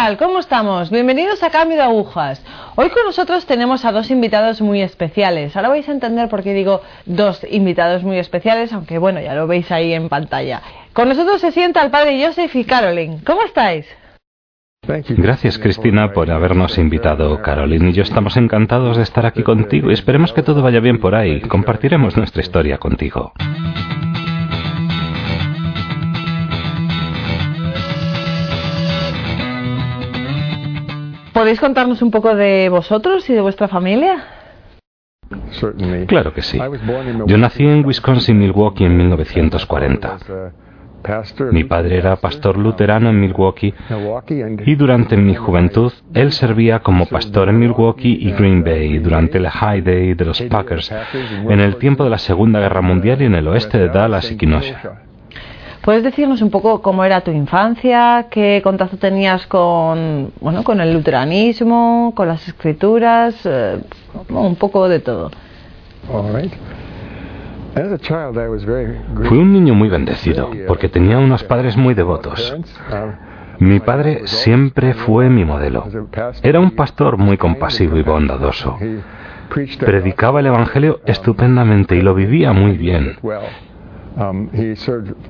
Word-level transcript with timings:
¿Qué 0.00 0.06
tal? 0.06 0.16
¿Cómo 0.16 0.38
estamos? 0.38 0.88
Bienvenidos 0.88 1.42
a 1.42 1.50
Cambio 1.50 1.76
de 1.76 1.82
Agujas. 1.82 2.42
Hoy 2.74 2.88
con 2.88 3.04
nosotros 3.04 3.44
tenemos 3.44 3.84
a 3.84 3.92
dos 3.92 4.10
invitados 4.10 4.62
muy 4.62 4.80
especiales. 4.80 5.54
Ahora 5.54 5.68
vais 5.68 5.86
a 5.90 5.92
entender 5.92 6.30
por 6.30 6.42
qué 6.42 6.54
digo 6.54 6.80
dos 7.04 7.46
invitados 7.50 8.02
muy 8.02 8.16
especiales, 8.16 8.72
aunque 8.72 8.96
bueno, 8.96 9.20
ya 9.20 9.34
lo 9.34 9.46
veis 9.46 9.70
ahí 9.70 9.92
en 9.92 10.08
pantalla. 10.08 10.62
Con 10.94 11.10
nosotros 11.10 11.42
se 11.42 11.52
sienta 11.52 11.82
el 11.82 11.90
padre 11.90 12.24
Joseph 12.24 12.56
y 12.56 12.64
Caroline. 12.64 13.18
¿Cómo 13.26 13.42
estáis? 13.42 13.84
Gracias 14.86 15.58
Cristina 15.58 16.14
por 16.14 16.30
habernos 16.30 16.78
invitado. 16.78 17.42
Caroline 17.42 17.90
y 17.90 17.92
yo 17.92 18.02
estamos 18.02 18.38
encantados 18.38 18.96
de 18.96 19.02
estar 19.02 19.26
aquí 19.26 19.42
contigo 19.42 19.90
y 19.90 19.92
esperemos 19.92 20.32
que 20.32 20.42
todo 20.42 20.62
vaya 20.62 20.80
bien 20.80 20.98
por 20.98 21.14
ahí. 21.14 21.42
Compartiremos 21.42 22.16
nuestra 22.16 22.40
historia 22.40 22.78
contigo. 22.78 23.34
¿Podéis 31.32 31.60
contarnos 31.60 32.02
un 32.02 32.10
poco 32.10 32.34
de 32.34 32.68
vosotros 32.68 33.28
y 33.30 33.34
de 33.34 33.40
vuestra 33.40 33.68
familia? 33.68 34.24
Claro 36.06 36.32
que 36.32 36.42
sí. 36.42 36.58
Yo 37.26 37.38
nací 37.38 37.64
en 37.64 37.84
Wisconsin, 37.84 38.38
Milwaukee, 38.38 38.84
en 38.84 38.96
1940. 38.96 40.18
Mi 41.50 41.64
padre 41.64 41.96
era 41.96 42.16
pastor 42.16 42.58
luterano 42.58 43.08
en 43.08 43.20
Milwaukee 43.20 43.72
y 44.66 44.74
durante 44.74 45.16
mi 45.16 45.34
juventud 45.34 45.92
él 46.12 46.32
servía 46.32 46.80
como 46.80 47.06
pastor 47.06 47.48
en 47.48 47.58
Milwaukee 47.58 48.18
y 48.20 48.32
Green 48.32 48.62
Bay 48.62 48.98
durante 48.98 49.38
el 49.38 49.48
High 49.48 49.80
Day 49.80 50.14
de 50.14 50.24
los 50.26 50.42
Packers 50.42 50.92
en 51.48 51.60
el 51.60 51.76
tiempo 51.76 52.04
de 52.04 52.10
la 52.10 52.18
Segunda 52.18 52.60
Guerra 52.60 52.82
Mundial 52.82 53.22
y 53.22 53.24
en 53.26 53.34
el 53.34 53.48
oeste 53.48 53.78
de 53.78 53.88
Dallas 53.88 54.30
y 54.30 54.36
Kenosha. 54.36 55.09
¿Puedes 55.82 56.02
decirnos 56.04 56.42
un 56.42 56.50
poco 56.50 56.82
cómo 56.82 57.04
era 57.04 57.22
tu 57.22 57.30
infancia? 57.30 58.26
¿Qué 58.30 58.60
contacto 58.62 58.98
tenías 58.98 59.46
con, 59.46 60.30
bueno, 60.40 60.62
con 60.62 60.80
el 60.80 60.92
luteranismo, 60.92 62.12
con 62.14 62.28
las 62.28 62.46
escrituras? 62.46 63.34
Eh, 63.44 63.80
un 64.28 64.56
poco 64.56 64.88
de 64.88 65.00
todo. 65.00 65.30
Fui 69.24 69.38
un 69.38 69.52
niño 69.52 69.74
muy 69.74 69.88
bendecido 69.88 70.50
porque 70.66 70.88
tenía 70.88 71.18
unos 71.18 71.44
padres 71.44 71.76
muy 71.76 71.94
devotos. 71.94 72.54
Mi 73.58 73.80
padre 73.80 74.26
siempre 74.26 74.94
fue 74.94 75.28
mi 75.28 75.44
modelo. 75.44 75.86
Era 76.42 76.60
un 76.60 76.72
pastor 76.72 77.16
muy 77.16 77.36
compasivo 77.38 77.96
y 77.96 78.02
bondadoso. 78.02 78.76
Predicaba 79.78 80.40
el 80.40 80.46
Evangelio 80.46 81.00
estupendamente 81.06 81.96
y 81.96 82.02
lo 82.02 82.14
vivía 82.14 82.52
muy 82.52 82.76
bien. 82.76 83.16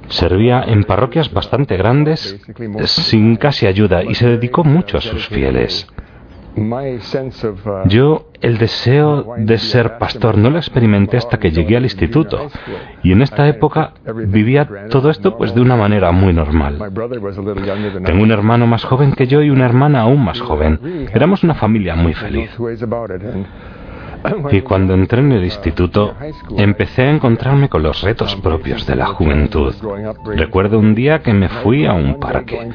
Servía 0.08 0.62
en 0.66 0.84
parroquias 0.84 1.32
bastante 1.32 1.76
grandes 1.76 2.40
sin 2.86 3.36
casi 3.36 3.66
ayuda 3.66 4.02
y 4.02 4.14
se 4.14 4.28
dedicó 4.28 4.64
mucho 4.64 4.98
a 4.98 5.00
sus 5.00 5.28
fieles. 5.28 5.86
Yo 7.86 8.26
el 8.40 8.58
deseo 8.58 9.34
de 9.38 9.58
ser 9.58 9.98
pastor 9.98 10.36
no 10.36 10.50
lo 10.50 10.58
experimenté 10.58 11.16
hasta 11.16 11.38
que 11.38 11.52
llegué 11.52 11.76
al 11.76 11.84
instituto 11.84 12.48
y 13.02 13.12
en 13.12 13.22
esta 13.22 13.46
época 13.48 13.92
vivía 14.26 14.68
todo 14.90 15.10
esto 15.10 15.36
pues 15.36 15.54
de 15.54 15.60
una 15.60 15.76
manera 15.76 16.10
muy 16.10 16.32
normal. 16.32 16.78
Tengo 18.04 18.22
un 18.22 18.30
hermano 18.30 18.66
más 18.66 18.84
joven 18.84 19.12
que 19.12 19.26
yo 19.26 19.42
y 19.42 19.50
una 19.50 19.66
hermana 19.66 20.02
aún 20.02 20.24
más 20.24 20.40
joven. 20.40 21.08
Éramos 21.14 21.44
una 21.44 21.54
familia 21.54 21.94
muy 21.94 22.14
feliz. 22.14 22.50
Y 24.50 24.60
cuando 24.62 24.94
entré 24.94 25.20
en 25.20 25.32
el 25.32 25.44
instituto, 25.44 26.14
empecé 26.56 27.02
a 27.02 27.10
encontrarme 27.10 27.68
con 27.68 27.82
los 27.82 28.02
retos 28.02 28.34
propios 28.36 28.86
de 28.86 28.96
la 28.96 29.06
juventud. 29.06 29.74
Recuerdo 30.24 30.78
un 30.78 30.94
día 30.94 31.20
que 31.20 31.32
me 31.32 31.48
fui 31.48 31.86
a 31.86 31.92
un 31.92 32.18
parque. 32.18 32.70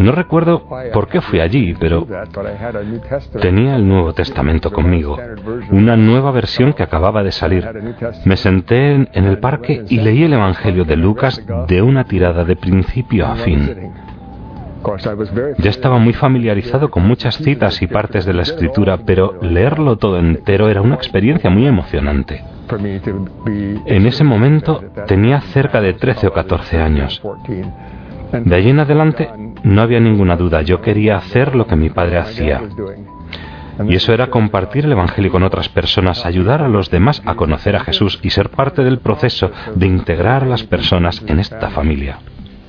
No 0.00 0.12
recuerdo 0.12 0.66
por 0.92 1.08
qué 1.08 1.20
fui 1.20 1.40
allí, 1.40 1.74
pero 1.78 2.06
tenía 3.40 3.76
el 3.76 3.86
Nuevo 3.86 4.12
Testamento 4.12 4.70
conmigo, 4.72 5.18
una 5.70 5.96
nueva 5.96 6.30
versión 6.30 6.72
que 6.72 6.82
acababa 6.82 7.22
de 7.22 7.32
salir. 7.32 7.68
Me 8.24 8.36
senté 8.36 8.92
en 8.92 9.24
el 9.24 9.38
parque 9.38 9.84
y 9.88 9.98
leí 9.98 10.24
el 10.24 10.32
Evangelio 10.32 10.84
de 10.84 10.96
Lucas 10.96 11.42
de 11.68 11.82
una 11.82 12.04
tirada 12.04 12.44
de 12.44 12.56
principio 12.56 13.26
a 13.26 13.36
fin. 13.36 13.92
Ya 15.58 15.70
estaba 15.70 15.98
muy 15.98 16.12
familiarizado 16.12 16.90
con 16.90 17.06
muchas 17.06 17.36
citas 17.36 17.80
y 17.82 17.86
partes 17.86 18.24
de 18.24 18.34
la 18.34 18.42
escritura, 18.42 18.98
pero 19.06 19.38
leerlo 19.40 19.96
todo 19.96 20.18
entero 20.18 20.68
era 20.68 20.80
una 20.80 20.94
experiencia 20.94 21.50
muy 21.50 21.66
emocionante. 21.66 22.42
En 23.86 24.06
ese 24.06 24.24
momento 24.24 24.82
tenía 25.06 25.40
cerca 25.40 25.80
de 25.80 25.94
13 25.94 26.28
o 26.28 26.32
14 26.32 26.78
años. 26.78 27.22
De 28.32 28.56
allí 28.56 28.70
en 28.70 28.80
adelante 28.80 29.30
no 29.62 29.82
había 29.82 30.00
ninguna 30.00 30.36
duda, 30.36 30.62
yo 30.62 30.80
quería 30.80 31.16
hacer 31.16 31.54
lo 31.54 31.66
que 31.66 31.76
mi 31.76 31.90
padre 31.90 32.18
hacía. 32.18 32.62
Y 33.88 33.94
eso 33.94 34.12
era 34.12 34.28
compartir 34.28 34.84
el 34.84 34.92
Evangelio 34.92 35.30
con 35.30 35.42
otras 35.42 35.68
personas, 35.68 36.24
ayudar 36.24 36.62
a 36.62 36.68
los 36.68 36.90
demás 36.90 37.22
a 37.24 37.34
conocer 37.34 37.76
a 37.76 37.80
Jesús 37.80 38.18
y 38.22 38.30
ser 38.30 38.50
parte 38.50 38.84
del 38.84 38.98
proceso 38.98 39.50
de 39.74 39.86
integrar 39.86 40.44
a 40.44 40.46
las 40.46 40.62
personas 40.64 41.22
en 41.26 41.40
esta 41.40 41.70
familia. 41.70 42.18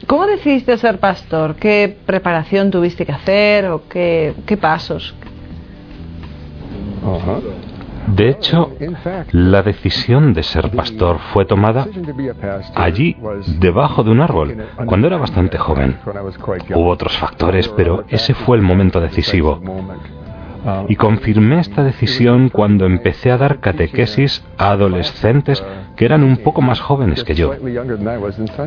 ¿Cómo 0.08 0.26
decidiste 0.26 0.78
ser 0.78 1.00
pastor? 1.00 1.56
¿Qué 1.56 1.96
preparación 2.06 2.72
tuviste 2.72 3.06
que 3.06 3.12
hacer 3.12 3.66
o 3.68 3.88
qué, 3.88 4.34
pasos? 4.60 5.16
De 8.08 8.30
hecho, 8.30 8.72
la 9.32 9.62
decisión 9.62 10.34
de 10.34 10.44
ser 10.44 10.72
pastor 10.72 11.20
fue 11.32 11.46
tomada 11.46 11.88
allí, 12.76 13.16
debajo 13.60 14.04
de 14.04 14.12
un 14.12 14.22
árbol, 14.22 14.58
cuando 14.86 15.08
era 15.08 15.18
bastante 15.18 15.58
joven. 15.58 15.98
Hubo 16.74 16.90
otros 16.90 17.18
factores, 17.18 17.68
pero 17.70 18.04
ese 18.10 18.34
fue 18.34 18.58
el 18.58 18.64
momento 18.64 19.00
decisivo. 19.00 19.62
Y 20.88 20.96
confirmé 20.96 21.60
esta 21.60 21.84
decisión 21.84 22.50
cuando 22.50 22.86
empecé 22.86 23.32
a 23.32 23.38
dar 23.38 23.60
catequesis 23.60 24.44
a 24.58 24.72
adolescentes 24.72 25.64
que 25.96 26.06
eran 26.06 26.24
un 26.24 26.38
poco 26.38 26.62
más 26.62 26.80
jóvenes 26.80 27.24
que 27.24 27.36
yo. 27.36 27.54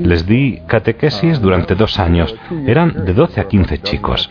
Les 0.00 0.26
di 0.26 0.60
catequesis 0.66 1.40
durante 1.40 1.74
dos 1.74 1.98
años. 1.98 2.34
Eran 2.66 3.04
de 3.04 3.12
12 3.12 3.40
a 3.40 3.48
15 3.48 3.78
chicos. 3.78 4.30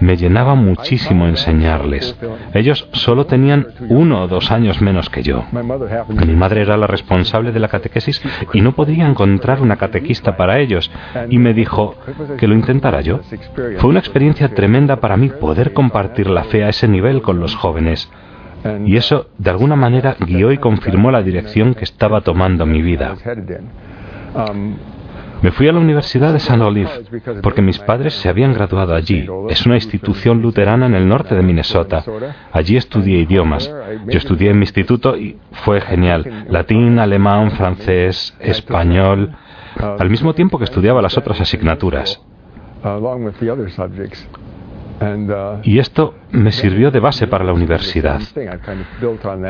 Me 0.00 0.16
llenaba 0.16 0.54
muchísimo 0.54 1.26
enseñarles. 1.26 2.16
Ellos 2.52 2.88
solo 2.92 3.26
tenían 3.26 3.66
uno 3.88 4.22
o 4.22 4.28
dos 4.28 4.50
años 4.50 4.80
menos 4.80 5.10
que 5.10 5.22
yo. 5.22 5.44
Mi 5.52 6.34
madre 6.34 6.62
era 6.62 6.76
la 6.76 6.86
responsable 6.86 7.52
de 7.52 7.60
la 7.60 7.68
catequesis 7.68 8.22
y 8.52 8.60
no 8.60 8.72
podía 8.72 9.06
encontrar 9.06 9.60
una 9.60 9.76
catequista 9.76 10.36
para 10.36 10.58
ellos. 10.58 10.90
Y 11.28 11.38
me 11.38 11.54
dijo 11.54 11.94
que 12.38 12.48
lo 12.48 12.54
intentara 12.54 13.00
yo. 13.00 13.20
Fue 13.78 13.90
una 13.90 14.00
experiencia 14.00 14.48
tremenda 14.48 14.96
para 14.96 15.16
mí 15.16 15.28
poder 15.28 15.72
compartir 15.72 16.28
la 16.28 16.44
fe 16.44 16.53
a 16.62 16.68
ese 16.68 16.86
nivel 16.86 17.22
con 17.22 17.40
los 17.40 17.56
jóvenes. 17.56 18.10
Y 18.86 18.96
eso, 18.96 19.26
de 19.36 19.50
alguna 19.50 19.76
manera, 19.76 20.16
guió 20.20 20.52
y 20.52 20.58
confirmó 20.58 21.10
la 21.10 21.22
dirección 21.22 21.74
que 21.74 21.84
estaba 21.84 22.20
tomando 22.20 22.64
mi 22.64 22.80
vida. 22.80 23.14
Me 25.42 25.50
fui 25.50 25.68
a 25.68 25.72
la 25.72 25.80
Universidad 25.80 26.30
de 26.32 26.38
St. 26.38 26.58
Olive 26.62 26.88
porque 27.42 27.60
mis 27.60 27.78
padres 27.78 28.14
se 28.14 28.30
habían 28.30 28.54
graduado 28.54 28.94
allí. 28.94 29.26
Es 29.50 29.66
una 29.66 29.74
institución 29.74 30.40
luterana 30.40 30.86
en 30.86 30.94
el 30.94 31.06
norte 31.06 31.34
de 31.34 31.42
Minnesota. 31.42 32.02
Allí 32.50 32.78
estudié 32.78 33.18
idiomas. 33.18 33.70
Yo 34.06 34.16
estudié 34.16 34.52
en 34.52 34.58
mi 34.58 34.62
instituto 34.62 35.18
y 35.18 35.36
fue 35.52 35.82
genial. 35.82 36.46
Latín, 36.48 36.98
alemán, 36.98 37.50
francés, 37.50 38.34
español, 38.40 39.36
al 39.76 40.08
mismo 40.08 40.34
tiempo 40.34 40.56
que 40.56 40.64
estudiaba 40.64 41.02
las 41.02 41.18
otras 41.18 41.38
asignaturas. 41.38 42.22
Uh, 45.00 45.60
y 45.62 45.78
esto 45.78 46.14
me 46.30 46.52
sirvió 46.52 46.90
de 46.90 47.00
base 47.00 47.26
para 47.26 47.44
la 47.44 47.52
universidad. 47.52 48.20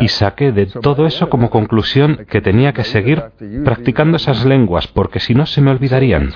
Y 0.01 0.09
saqué 0.09 0.53
de 0.53 0.67
todo 0.67 1.07
eso 1.07 1.29
como 1.29 1.51
conclusión 1.51 2.27
que 2.29 2.41
tenía 2.41 2.73
que 2.73 2.85
seguir 2.85 3.23
practicando 3.65 4.17
esas 4.17 4.45
lenguas, 4.45 4.87
porque 4.87 5.21
si 5.21 5.35
no 5.35 5.47
se 5.47 5.61
me 5.61 5.71
olvidarían. 5.71 6.31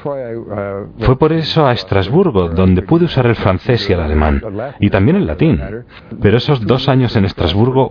Fue 0.98 1.18
por 1.18 1.32
eso 1.32 1.66
a 1.66 1.72
Estrasburgo, 1.72 2.48
donde 2.48 2.82
pude 2.82 3.06
usar 3.06 3.26
el 3.26 3.36
francés 3.36 3.88
y 3.88 3.92
el 3.92 4.00
alemán, 4.00 4.42
y 4.80 4.90
también 4.90 5.16
el 5.16 5.26
latín. 5.26 5.60
Pero 6.20 6.36
esos 6.36 6.64
dos 6.66 6.88
años 6.88 7.16
en 7.16 7.24
Estrasburgo 7.24 7.90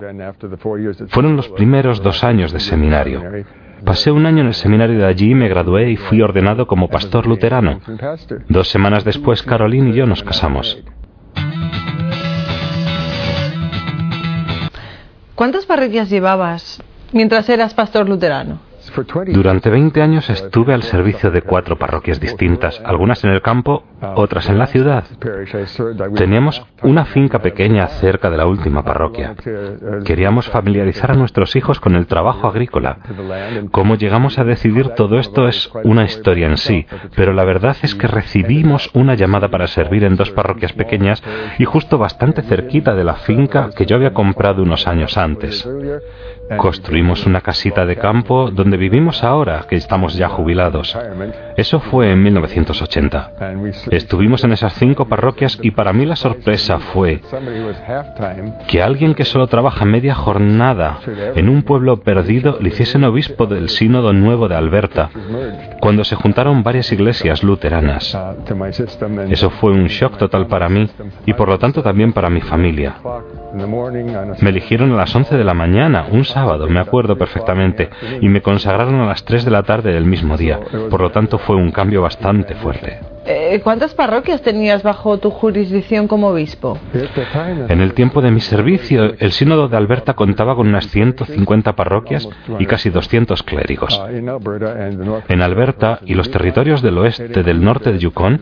fueron 1.07 1.35
los 1.35 1.49
primeros 1.49 2.01
dos 2.01 2.23
años 2.23 2.51
de 2.51 2.59
seminario. 2.59 3.23
Pasé 3.85 4.11
un 4.11 4.25
año 4.25 4.41
en 4.41 4.47
el 4.47 4.53
seminario 4.53 4.97
de 4.97 5.05
allí, 5.05 5.35
me 5.35 5.47
gradué 5.47 5.91
y 5.91 5.97
fui 5.97 6.21
ordenado 6.21 6.65
como 6.65 6.89
pastor 6.89 7.27
luterano. 7.27 7.79
Dos 8.49 8.69
semanas 8.69 9.03
después, 9.03 9.43
Caroline 9.43 9.91
y 9.91 9.93
yo 9.93 10.05
nos 10.05 10.23
casamos. 10.23 10.83
¿Cuántas 15.37 15.67
parroquias 15.67 16.09
llevabas 16.09 16.81
mientras 17.11 17.47
eras 17.47 17.75
pastor 17.75 18.09
luterano? 18.09 18.59
Durante 19.27 19.69
20 19.69 20.01
años 20.01 20.29
estuve 20.29 20.73
al 20.73 20.83
servicio 20.83 21.29
de 21.29 21.41
cuatro 21.41 21.77
parroquias 21.77 22.19
distintas, 22.19 22.81
algunas 22.83 23.23
en 23.23 23.31
el 23.31 23.41
campo, 23.41 23.83
otras 24.15 24.49
en 24.49 24.57
la 24.57 24.67
ciudad. 24.67 25.03
Teníamos 26.15 26.65
una 26.83 27.05
finca 27.05 27.39
pequeña 27.39 27.87
cerca 27.87 28.29
de 28.29 28.37
la 28.37 28.47
última 28.47 28.83
parroquia. 28.83 29.35
Queríamos 30.05 30.47
familiarizar 30.49 31.11
a 31.11 31.15
nuestros 31.15 31.55
hijos 31.55 31.79
con 31.79 31.95
el 31.95 32.07
trabajo 32.07 32.47
agrícola. 32.47 32.97
Cómo 33.71 33.95
llegamos 33.95 34.39
a 34.39 34.43
decidir 34.43 34.89
todo 34.89 35.19
esto 35.19 35.47
es 35.47 35.69
una 35.83 36.05
historia 36.05 36.47
en 36.47 36.57
sí, 36.57 36.85
pero 37.15 37.33
la 37.33 37.43
verdad 37.43 37.77
es 37.81 37.95
que 37.95 38.07
recibimos 38.07 38.89
una 38.93 39.15
llamada 39.15 39.49
para 39.49 39.67
servir 39.67 40.03
en 40.03 40.15
dos 40.15 40.31
parroquias 40.31 40.73
pequeñas 40.73 41.23
y 41.59 41.65
justo 41.65 41.97
bastante 41.97 42.41
cerquita 42.41 42.95
de 42.95 43.03
la 43.03 43.15
finca 43.15 43.69
que 43.75 43.85
yo 43.85 43.95
había 43.95 44.13
comprado 44.13 44.63
unos 44.63 44.87
años 44.87 45.17
antes. 45.17 45.67
Construimos 46.57 47.25
una 47.25 47.41
casita 47.41 47.85
de 47.85 47.97
campo 47.97 48.51
donde 48.51 48.77
vivimos 48.89 49.21
ahora, 49.21 49.65
que 49.67 49.75
estamos 49.75 50.15
ya 50.15 50.29
jubilados. 50.29 50.95
Eso 51.57 51.79
fue 51.79 52.11
en 52.11 52.21
1980. 52.21 53.31
Estuvimos 53.89 54.43
en 54.43 54.51
esas 54.51 54.73
cinco 54.75 55.05
parroquias 55.05 55.57
y 55.61 55.71
para 55.71 55.91
mí 55.91 56.05
la 56.05 56.15
sorpresa 56.15 56.77
fue 56.77 57.19
que 58.67 58.81
alguien 58.83 59.15
que 59.15 59.25
solo 59.25 59.47
trabaja 59.47 59.83
media 59.83 60.13
jornada 60.13 60.99
en 61.35 61.49
un 61.49 61.63
pueblo 61.63 61.97
perdido 62.01 62.59
le 62.61 62.69
hiciesen 62.69 63.03
obispo 63.05 63.47
del 63.47 63.69
Sínodo 63.69 64.13
Nuevo 64.13 64.47
de 64.47 64.55
Alberta, 64.55 65.09
cuando 65.79 66.03
se 66.03 66.15
juntaron 66.15 66.61
varias 66.61 66.91
iglesias 66.91 67.41
luteranas. 67.43 68.15
Eso 69.29 69.49
fue 69.49 69.71
un 69.71 69.87
shock 69.87 70.17
total 70.17 70.45
para 70.45 70.69
mí 70.69 70.87
y 71.25 71.33
por 71.33 71.49
lo 71.49 71.57
tanto 71.57 71.81
también 71.81 72.13
para 72.13 72.29
mi 72.29 72.41
familia. 72.41 72.97
Me 74.41 74.49
eligieron 74.49 74.91
a 74.91 74.97
las 74.97 75.15
11 75.15 75.37
de 75.37 75.43
la 75.43 75.53
mañana, 75.53 76.05
un 76.11 76.25
sábado, 76.25 76.67
me 76.67 76.79
acuerdo 76.79 77.17
perfectamente, 77.17 77.89
y 78.21 78.29
me 78.29 78.41
consagraron 78.41 78.95
a 78.95 79.07
las 79.07 79.23
3 79.23 79.45
de 79.45 79.51
la 79.51 79.63
tarde 79.63 79.93
del 79.93 80.05
mismo 80.05 80.37
día. 80.37 80.59
Por 80.89 81.01
lo 81.01 81.11
tanto, 81.11 81.39
fue 81.47 81.55
un 81.55 81.71
cambio 81.71 82.01
bastante 82.01 82.55
fuerte. 82.55 82.99
Eh, 83.25 83.61
¿Cuántas 83.63 83.93
parroquias 83.93 84.41
tenías 84.41 84.83
bajo 84.83 85.17
tu 85.17 85.31
jurisdicción 85.31 86.09
como 86.09 86.27
obispo? 86.27 86.77
En 87.69 87.79
el 87.79 87.93
tiempo 87.93 88.21
de 88.21 88.31
mi 88.31 88.41
servicio, 88.41 89.13
el 89.17 89.31
Sínodo 89.31 89.69
de 89.69 89.77
Alberta 89.77 90.13
contaba 90.13 90.55
con 90.55 90.67
unas 90.67 90.87
150 90.89 91.73
parroquias 91.73 92.27
y 92.59 92.65
casi 92.65 92.89
200 92.89 93.43
clérigos. 93.43 94.01
En 95.29 95.41
Alberta 95.41 95.99
y 96.05 96.15
los 96.15 96.29
territorios 96.29 96.81
del 96.81 96.97
oeste 96.97 97.43
del 97.43 97.63
norte 97.63 97.93
de 97.93 97.99
Yukon, 97.99 98.41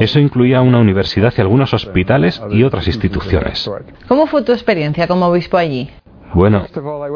eso 0.00 0.18
incluía 0.18 0.62
una 0.62 0.78
universidad 0.80 1.32
y 1.36 1.40
algunos 1.40 1.72
hospitales 1.74 2.42
y 2.50 2.64
otras 2.64 2.88
instituciones. 2.88 3.70
¿Cómo 4.08 4.26
fue 4.26 4.42
tu 4.42 4.50
experiencia 4.50 5.06
como 5.06 5.26
obispo 5.26 5.58
allí? 5.58 5.90
Bueno, 6.34 6.64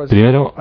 primero, 0.08 0.54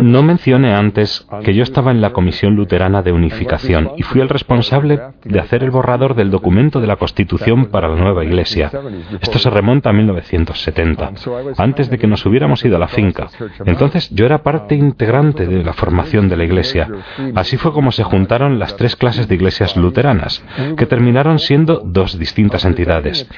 no 0.00 0.22
mencioné 0.22 0.72
antes 0.74 1.26
que 1.42 1.54
yo 1.54 1.62
estaba 1.62 1.90
en 1.90 2.00
la 2.00 2.12
Comisión 2.12 2.54
Luterana 2.54 3.02
de 3.02 3.12
Unificación 3.12 3.92
y 3.96 4.02
fui 4.02 4.20
el 4.20 4.28
responsable 4.28 5.00
de 5.24 5.40
hacer 5.40 5.64
el 5.64 5.70
borrador 5.70 6.14
del 6.14 6.30
documento 6.30 6.80
de 6.80 6.86
la 6.86 6.96
Constitución 6.96 7.66
para 7.66 7.88
la 7.88 7.96
nueva 7.96 8.24
Iglesia. 8.24 8.70
Esto 9.20 9.38
se 9.38 9.50
remonta 9.50 9.90
a 9.90 9.92
1970, 9.92 11.12
antes 11.56 11.90
de 11.90 11.98
que 11.98 12.06
nos 12.06 12.24
hubiéramos 12.26 12.64
ido 12.64 12.76
a 12.76 12.80
la 12.80 12.88
finca. 12.88 13.28
Entonces 13.64 14.08
yo 14.10 14.26
era 14.26 14.42
parte 14.42 14.74
integrante 14.74 15.46
de 15.46 15.64
la 15.64 15.72
formación 15.72 16.28
de 16.28 16.36
la 16.36 16.44
Iglesia. 16.44 16.88
Así 17.34 17.56
fue 17.56 17.72
como 17.72 17.92
se 17.92 18.04
juntaron 18.04 18.58
las 18.58 18.76
tres 18.76 18.96
clases 18.96 19.28
de 19.28 19.34
iglesias 19.34 19.76
luteranas, 19.76 20.44
que 20.76 20.86
terminaron 20.86 21.38
siendo 21.38 21.82
dos 21.84 22.18
distintas 22.18 22.64
entidades. 22.64 23.28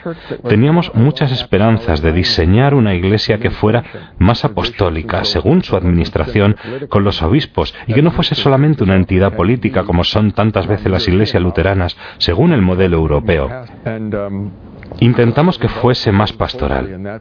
Teníamos 0.49 0.95
muchas 0.95 1.33
esperanzas 1.33 2.03
de 2.03 2.13
diseñar 2.13 2.75
una 2.75 2.95
iglesia 2.95 3.39
que 3.39 3.51
fuera 3.51 3.85
más 4.21 4.45
apostólica, 4.45 5.25
según 5.25 5.65
su 5.65 5.75
administración, 5.75 6.57
con 6.89 7.03
los 7.03 7.21
obispos, 7.23 7.75
y 7.87 7.95
que 7.95 8.03
no 8.03 8.13
fuese 8.13 8.35
solamente 8.37 8.85
una 8.85 8.95
entidad 8.95 9.35
política 9.35 9.83
como 9.85 10.05
son 10.05 10.31
tantas 10.33 10.67
veces 10.67 10.93
las 10.93 11.09
iglesias 11.09 11.43
luteranas, 11.43 11.97
según 12.19 12.53
el 12.53 12.63
modelo 12.63 12.99
europeo. 12.99 13.49
Intentamos 14.99 15.59
que 15.59 15.69
fuese 15.69 16.13
más 16.13 16.33
pastoral. 16.33 17.21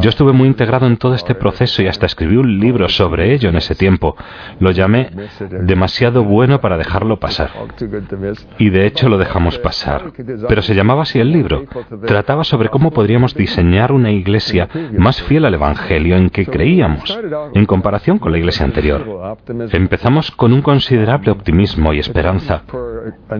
Yo 0.00 0.08
estuve 0.08 0.32
muy 0.32 0.48
integrado 0.48 0.86
en 0.86 0.96
todo 0.96 1.14
este 1.14 1.34
proceso 1.34 1.82
y 1.82 1.86
hasta 1.86 2.06
escribí 2.06 2.36
un 2.36 2.58
libro 2.58 2.88
sobre 2.88 3.32
ello 3.32 3.48
en 3.48 3.56
ese 3.56 3.74
tiempo. 3.74 4.16
Lo 4.60 4.70
llamé 4.70 5.10
Demasiado 5.62 6.24
bueno 6.24 6.60
para 6.60 6.76
dejarlo 6.76 7.18
pasar. 7.18 7.50
Y 8.58 8.70
de 8.70 8.86
hecho 8.86 9.08
lo 9.08 9.18
dejamos 9.18 9.58
pasar. 9.58 10.12
Pero 10.48 10.62
se 10.62 10.74
llamaba 10.74 11.02
así 11.02 11.20
el 11.20 11.30
libro. 11.30 11.64
Trataba 12.06 12.44
sobre 12.44 12.68
cómo 12.68 12.90
podríamos 12.90 13.34
diseñar 13.34 13.92
una 13.92 14.10
iglesia 14.10 14.68
más 14.96 15.22
fiel 15.22 15.44
al 15.44 15.54
Evangelio 15.54 16.16
en 16.16 16.30
que 16.30 16.46
creíamos, 16.46 17.18
en 17.54 17.66
comparación 17.66 18.18
con 18.18 18.32
la 18.32 18.38
iglesia 18.38 18.64
anterior. 18.64 19.36
Empezamos 19.72 20.30
con 20.30 20.52
un 20.52 20.62
considerable 20.62 21.30
optimismo 21.30 21.92
y 21.92 21.98
esperanza. 21.98 22.62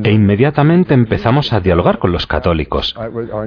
E 0.02 0.10
inmediatamente 0.12 0.94
empezamos 0.94 1.52
a 1.52 1.60
dialogar 1.60 1.98
con 1.98 2.12
los 2.12 2.26
católicos. 2.26 2.94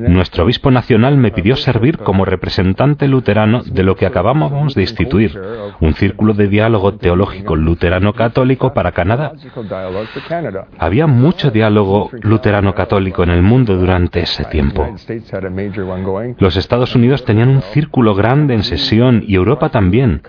Nuestro 0.07 0.43
obispo 0.45 0.71
nacional 0.71 1.17
me 1.17 1.31
pidió 1.31 1.55
servir 1.55 1.97
como 1.97 2.25
representante 2.25 3.07
luterano 3.07 3.63
de 3.63 3.83
lo 3.83 3.95
que 3.95 4.05
acabábamos 4.05 4.75
de 4.75 4.81
instituir, 4.81 5.39
un 5.79 5.93
círculo 5.93 6.33
de 6.33 6.47
diálogo 6.47 6.95
teológico 6.95 7.55
luterano-católico 7.55 8.73
para 8.73 8.91
Canadá. 8.91 9.33
Había 10.79 11.07
mucho 11.07 11.51
diálogo 11.51 12.09
luterano-católico 12.21 13.23
en 13.23 13.29
el 13.29 13.41
mundo 13.41 13.75
durante 13.75 14.21
ese 14.21 14.45
tiempo. 14.45 14.87
Los 16.39 16.57
Estados 16.57 16.95
Unidos 16.95 17.25
tenían 17.25 17.49
un 17.49 17.61
círculo 17.61 18.15
grande 18.15 18.53
en 18.53 18.63
sesión 18.63 19.23
y 19.25 19.35
Europa 19.35 19.69
también. 19.69 20.21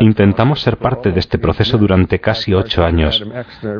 Intentamos 0.00 0.60
ser 0.60 0.76
parte 0.76 1.12
de 1.12 1.20
este 1.20 1.38
proceso 1.38 1.78
durante 1.78 2.20
casi 2.20 2.54
ocho 2.54 2.84
años. 2.84 3.24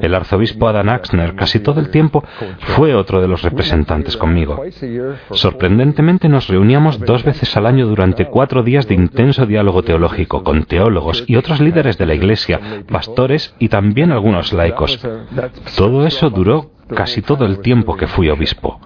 El 0.00 0.14
arzobispo 0.14 0.69
Adam 0.69 0.88
Axner 0.88 1.34
casi 1.43 1.59
todo 1.59 1.81
el 1.81 1.91
tiempo 1.91 2.23
fue 2.77 2.94
otro 2.94 3.21
de 3.21 3.27
los 3.27 3.43
representantes 3.43 4.17
conmigo. 4.17 4.62
Sorprendentemente 5.33 6.29
nos 6.29 6.47
reuníamos 6.47 7.00
dos 7.00 7.25
veces 7.25 7.56
al 7.56 7.67
año 7.67 7.89
durante 7.89 8.27
cuatro 8.27 8.62
días 8.62 8.87
de 8.87 8.94
intenso 8.94 9.44
diálogo 9.44 9.83
teológico 9.83 10.44
con 10.44 10.62
teólogos 10.67 11.25
y 11.27 11.35
otros 11.35 11.61
líderes 11.61 11.99
de 11.99 12.06
la 12.06 12.15
Iglesia, 12.15 12.85
pastores 12.89 13.56
y 13.59 13.71
también 13.71 14.12
algunos 14.12 14.53
laicos. 14.53 15.00
Todo 15.77 16.06
eso 16.06 16.31
duró 16.31 16.71
casi 16.94 17.23
todo 17.23 17.44
el 17.47 17.61
tiempo 17.61 17.97
que 17.97 18.06
fui 18.06 18.29
obispo. 18.29 18.81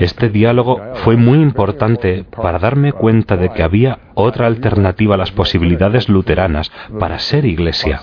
Este 0.00 0.28
diálogo 0.28 0.80
fue 1.04 1.16
muy 1.16 1.40
importante 1.40 2.24
para 2.24 2.58
darme 2.58 2.92
cuenta 2.92 3.36
de 3.36 3.50
que 3.50 3.62
había 3.62 3.98
otra 4.14 4.46
alternativa 4.46 5.14
a 5.14 5.18
las 5.18 5.30
posibilidades 5.30 6.08
luteranas 6.08 6.70
para 6.98 7.18
ser 7.18 7.44
iglesia. 7.44 8.00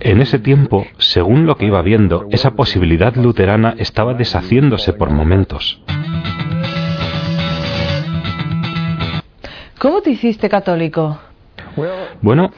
En 0.00 0.20
ese 0.20 0.38
tiempo, 0.38 0.86
según 0.98 1.46
lo 1.46 1.56
que 1.56 1.66
iba 1.66 1.82
viendo, 1.82 2.26
esa 2.30 2.52
posibilidad 2.52 3.14
luterana 3.16 3.74
estaba 3.78 4.14
deshaciéndose 4.14 4.92
por 4.92 5.10
momentos. 5.10 5.82
¿Cómo 9.78 10.00
te 10.02 10.10
hiciste 10.10 10.48
católico? 10.48 11.18
Bueno, 12.20 12.50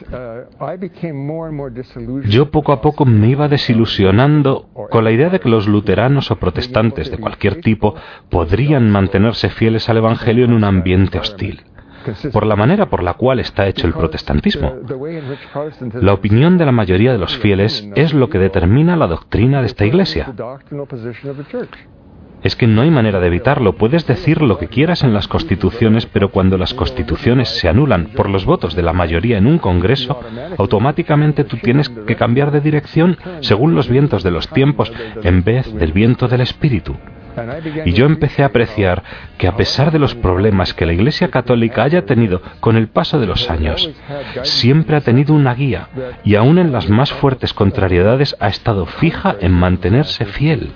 yo 2.25 2.51
poco 2.51 2.73
a 2.73 2.81
poco 2.81 3.05
me 3.05 3.29
iba 3.29 3.49
desilusionando 3.49 4.70
con 4.91 5.05
la 5.05 5.13
idea 5.13 5.31
de 5.31 5.41
que 5.41 5.49
los 5.49 5.67
luteranos 5.67 6.31
o 6.31 6.37
protestantes 6.37 7.11
de 7.11 7.19
cualquier 7.19 7.61
tipo 7.61 7.95
podrían 8.29 8.91
mantenerse 8.91 9.49
fieles 9.49 9.89
al 9.89 9.97
Evangelio 9.97 10.45
en 10.45 10.53
un 10.53 10.65
ambiente 10.65 11.19
hostil 11.19 11.65
por 12.33 12.47
la 12.47 12.57
manera 12.57 12.87
por 12.87 13.03
la 13.03 13.15
cual 13.15 13.41
está 13.41 13.67
hecho 13.67 13.87
el 13.87 13.93
protestantismo. 13.93 14.75
La 16.01 16.13
opinión 16.13 16.59
de 16.59 16.65
la 16.65 16.73
mayoría 16.73 17.13
de 17.13 17.19
los 17.19 17.37
fieles 17.39 17.87
es 17.95 18.15
lo 18.15 18.29
que 18.29 18.39
determina 18.39 18.97
la 18.97 19.07
doctrina 19.07 19.61
de 19.61 19.67
esta 19.67 19.85
Iglesia 19.85 20.33
es 22.43 22.57
que 22.57 22.67
no 22.67 22.83
hay 22.83 22.91
manera 22.91 23.21
de 23.21 23.27
evitarlo. 23.27 23.75
Puedes 23.75 24.07
decir 24.07 24.43
lo 24.43 24.59
que 24.59 24.69
quieras 24.69 25.03
en 25.03 25.13
las 25.13 25.29
constituciones, 25.29 26.07
pero 26.07 26.31
cuando 26.31 26.57
las 26.59 26.75
constituciones 26.75 27.49
se 27.49 27.69
anulan 27.69 28.07
por 28.17 28.29
los 28.29 28.45
votos 28.45 28.75
de 28.75 28.83
la 28.83 28.93
mayoría 28.93 29.39
en 29.39 29.47
un 29.47 29.59
Congreso, 29.59 30.21
automáticamente 30.59 31.45
tú 31.45 31.57
tienes 31.59 31.89
que 31.89 32.17
cambiar 32.17 32.51
de 32.51 32.61
dirección 32.61 33.19
según 33.41 33.75
los 33.75 33.89
vientos 33.89 34.23
de 34.23 34.31
los 34.31 34.49
tiempos 34.49 34.93
en 35.23 35.45
vez 35.45 35.73
del 35.75 35.93
viento 35.93 36.29
del 36.29 36.41
Espíritu. 36.41 36.97
Y 37.85 37.93
yo 37.93 38.07
empecé 38.07 38.43
a 38.43 38.47
apreciar 38.47 39.03
que 39.39 39.49
a 39.49 39.57
pesar 39.57 39.91
de 39.91 39.99
los 39.99 40.15
problemas 40.15 40.75
que 40.75 40.87
la 40.87 40.93
Iglesia 40.93 41.29
Católica 41.31 41.83
haya 41.83 42.05
tenido 42.05 42.43
con 42.61 42.77
el 42.77 42.89
paso 42.89 43.19
de 43.19 43.27
los 43.27 43.51
años, 43.51 43.91
siempre 44.43 44.97
ha 44.97 45.01
tenido 45.01 45.35
una 45.35 45.55
guía 45.55 45.89
y 46.25 46.35
aún 46.35 46.59
en 46.59 46.73
las 46.73 46.89
más 46.89 47.13
fuertes 47.13 47.53
contrariedades 47.55 48.37
ha 48.41 48.49
estado 48.49 48.87
fija 48.87 49.37
en 49.41 49.53
mantenerse 49.53 50.25
fiel. 50.25 50.73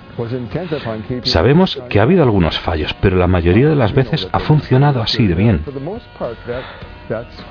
Sabemos 1.23 1.81
que 1.89 1.99
ha 1.99 2.03
habido 2.03 2.23
algunos 2.23 2.59
fallos, 2.59 2.95
pero 3.01 3.17
la 3.17 3.27
mayoría 3.27 3.69
de 3.69 3.75
las 3.75 3.93
veces 3.93 4.27
ha 4.31 4.39
funcionado 4.39 5.01
así 5.01 5.27
de 5.27 5.35
bien. 5.35 5.61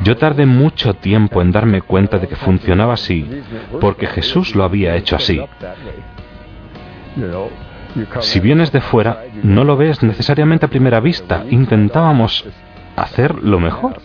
Yo 0.03 0.17
tardé 0.17 0.47
mucho 0.47 0.95
tiempo 0.95 1.41
en 1.41 1.53
darme 1.53 1.83
cuenta 1.83 2.19
de 2.19 2.27
que 2.27 2.37
funcionaba 2.37 2.95
así, 2.95 3.29
porque 3.81 4.07
Jesús 4.07 4.55
lo 4.55 4.65
había 4.65 4.97
hecho 4.97 5.17
así. 5.17 5.41
Si 8.21 8.41
vienes 8.41 8.73
de 8.73 8.81
fuera, 8.81 9.25
no 9.43 9.65
lo 9.65 9.77
ves 9.77 10.03
necesariamente 10.03 10.67
a 10.67 10.71
primera 10.71 11.01
vista. 11.01 11.45
Intentábamos 11.51 12.45
hacer 12.97 13.43
lo 13.43 13.61
mejor. 13.61 14.01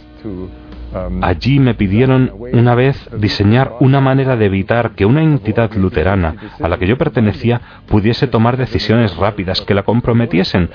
Allí 1.21 1.59
me 1.59 1.75
pidieron 1.75 2.31
una 2.51 2.73
vez 2.73 3.09
diseñar 3.15 3.73
una 3.79 4.01
manera 4.01 4.35
de 4.35 4.45
evitar 4.45 4.91
que 4.91 5.05
una 5.05 5.21
entidad 5.21 5.71
luterana 5.73 6.35
a 6.61 6.67
la 6.67 6.77
que 6.77 6.87
yo 6.87 6.97
pertenecía 6.97 7.61
pudiese 7.87 8.27
tomar 8.27 8.57
decisiones 8.57 9.15
rápidas 9.15 9.61
que 9.61 9.75
la 9.75 9.83
comprometiesen 9.83 10.69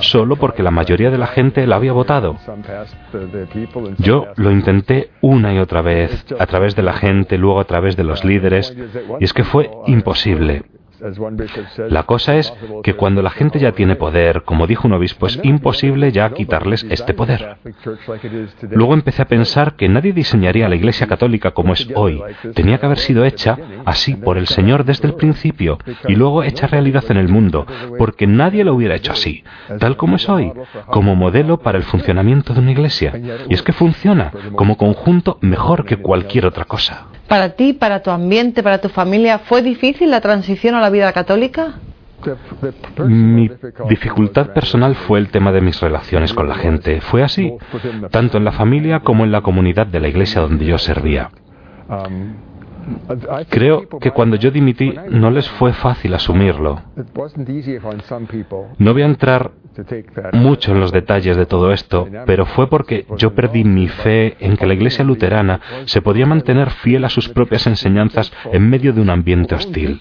solo 0.00 0.36
porque 0.36 0.62
la 0.62 0.70
mayoría 0.70 1.10
de 1.10 1.18
la 1.18 1.26
gente 1.26 1.66
la 1.66 1.76
había 1.76 1.92
votado. 1.92 2.36
Yo 3.98 4.26
lo 4.36 4.50
intenté 4.50 5.10
una 5.20 5.54
y 5.54 5.58
otra 5.58 5.82
vez, 5.82 6.24
a 6.38 6.46
través 6.46 6.74
de 6.76 6.82
la 6.82 6.94
gente, 6.94 7.38
luego 7.38 7.60
a 7.60 7.64
través 7.64 7.96
de 7.96 8.04
los 8.04 8.24
líderes, 8.24 8.74
y 9.20 9.24
es 9.24 9.32
que 9.32 9.44
fue 9.44 9.70
imposible. 9.86 10.64
La 11.88 12.04
cosa 12.04 12.36
es 12.36 12.52
que 12.82 12.94
cuando 12.94 13.22
la 13.22 13.30
gente 13.30 13.58
ya 13.58 13.72
tiene 13.72 13.96
poder, 13.96 14.42
como 14.42 14.66
dijo 14.66 14.88
un 14.88 14.94
obispo, 14.94 15.26
es 15.26 15.38
imposible 15.42 16.12
ya 16.12 16.30
quitarles 16.30 16.86
este 16.88 17.14
poder. 17.14 17.56
Luego 18.70 18.94
empecé 18.94 19.22
a 19.22 19.28
pensar 19.28 19.76
que 19.76 19.88
nadie 19.88 20.12
diseñaría 20.12 20.68
la 20.68 20.76
Iglesia 20.76 21.06
Católica 21.06 21.52
como 21.52 21.72
es 21.72 21.88
hoy. 21.94 22.22
Tenía 22.54 22.78
que 22.78 22.86
haber 22.86 22.98
sido 22.98 23.24
hecha 23.24 23.58
así 23.84 24.14
por 24.14 24.38
el 24.38 24.46
Señor 24.46 24.84
desde 24.84 25.08
el 25.08 25.14
principio 25.14 25.78
y 26.08 26.14
luego 26.14 26.42
hecha 26.42 26.66
realidad 26.66 27.04
en 27.08 27.16
el 27.16 27.28
mundo, 27.28 27.66
porque 27.98 28.26
nadie 28.26 28.64
lo 28.64 28.74
hubiera 28.74 28.94
hecho 28.96 29.12
así, 29.12 29.44
tal 29.78 29.96
como 29.96 30.16
es 30.16 30.28
hoy, 30.28 30.52
como 30.86 31.14
modelo 31.16 31.58
para 31.58 31.78
el 31.78 31.84
funcionamiento 31.84 32.54
de 32.54 32.60
una 32.60 32.72
iglesia. 32.72 33.12
Y 33.48 33.54
es 33.54 33.62
que 33.62 33.72
funciona 33.72 34.32
como 34.54 34.76
conjunto 34.76 35.38
mejor 35.40 35.84
que 35.84 35.96
cualquier 35.96 36.46
otra 36.46 36.64
cosa. 36.64 37.06
Para 37.28 37.50
ti, 37.50 37.72
para 37.72 38.02
tu 38.02 38.10
ambiente, 38.10 38.62
para 38.62 38.80
tu 38.80 38.88
familia, 38.88 39.40
¿fue 39.40 39.62
difícil 39.62 40.10
la 40.10 40.20
transición 40.20 40.74
a 40.74 40.80
la 40.80 40.90
vida 40.90 41.12
católica? 41.12 41.74
Mi 43.06 43.50
dificultad 43.88 44.52
personal 44.52 44.94
fue 44.94 45.18
el 45.18 45.28
tema 45.28 45.52
de 45.52 45.60
mis 45.60 45.80
relaciones 45.80 46.32
con 46.32 46.48
la 46.48 46.54
gente. 46.54 47.00
Fue 47.00 47.22
así, 47.22 47.52
tanto 48.10 48.38
en 48.38 48.44
la 48.44 48.52
familia 48.52 49.00
como 49.00 49.24
en 49.24 49.32
la 49.32 49.42
comunidad 49.42 49.86
de 49.86 50.00
la 50.00 50.08
iglesia 50.08 50.40
donde 50.40 50.64
yo 50.64 50.78
servía. 50.78 51.30
Creo 53.50 53.88
que 54.00 54.10
cuando 54.12 54.36
yo 54.36 54.50
dimití 54.50 54.94
no 55.10 55.30
les 55.30 55.48
fue 55.48 55.72
fácil 55.72 56.14
asumirlo. 56.14 56.80
No 58.78 58.92
voy 58.92 59.02
a 59.02 59.06
entrar 59.06 59.50
mucho 60.32 60.72
en 60.72 60.80
los 60.80 60.92
detalles 60.92 61.36
de 61.36 61.46
todo 61.46 61.72
esto, 61.72 62.08
pero 62.26 62.46
fue 62.46 62.68
porque 62.68 63.06
yo 63.16 63.34
perdí 63.34 63.64
mi 63.64 63.88
fe 63.88 64.36
en 64.40 64.56
que 64.56 64.66
la 64.66 64.74
Iglesia 64.74 65.04
luterana 65.04 65.60
se 65.84 66.02
podía 66.02 66.26
mantener 66.26 66.70
fiel 66.70 67.04
a 67.04 67.10
sus 67.10 67.28
propias 67.28 67.66
enseñanzas 67.66 68.32
en 68.52 68.68
medio 68.68 68.92
de 68.92 69.00
un 69.00 69.10
ambiente 69.10 69.54
hostil. 69.54 70.00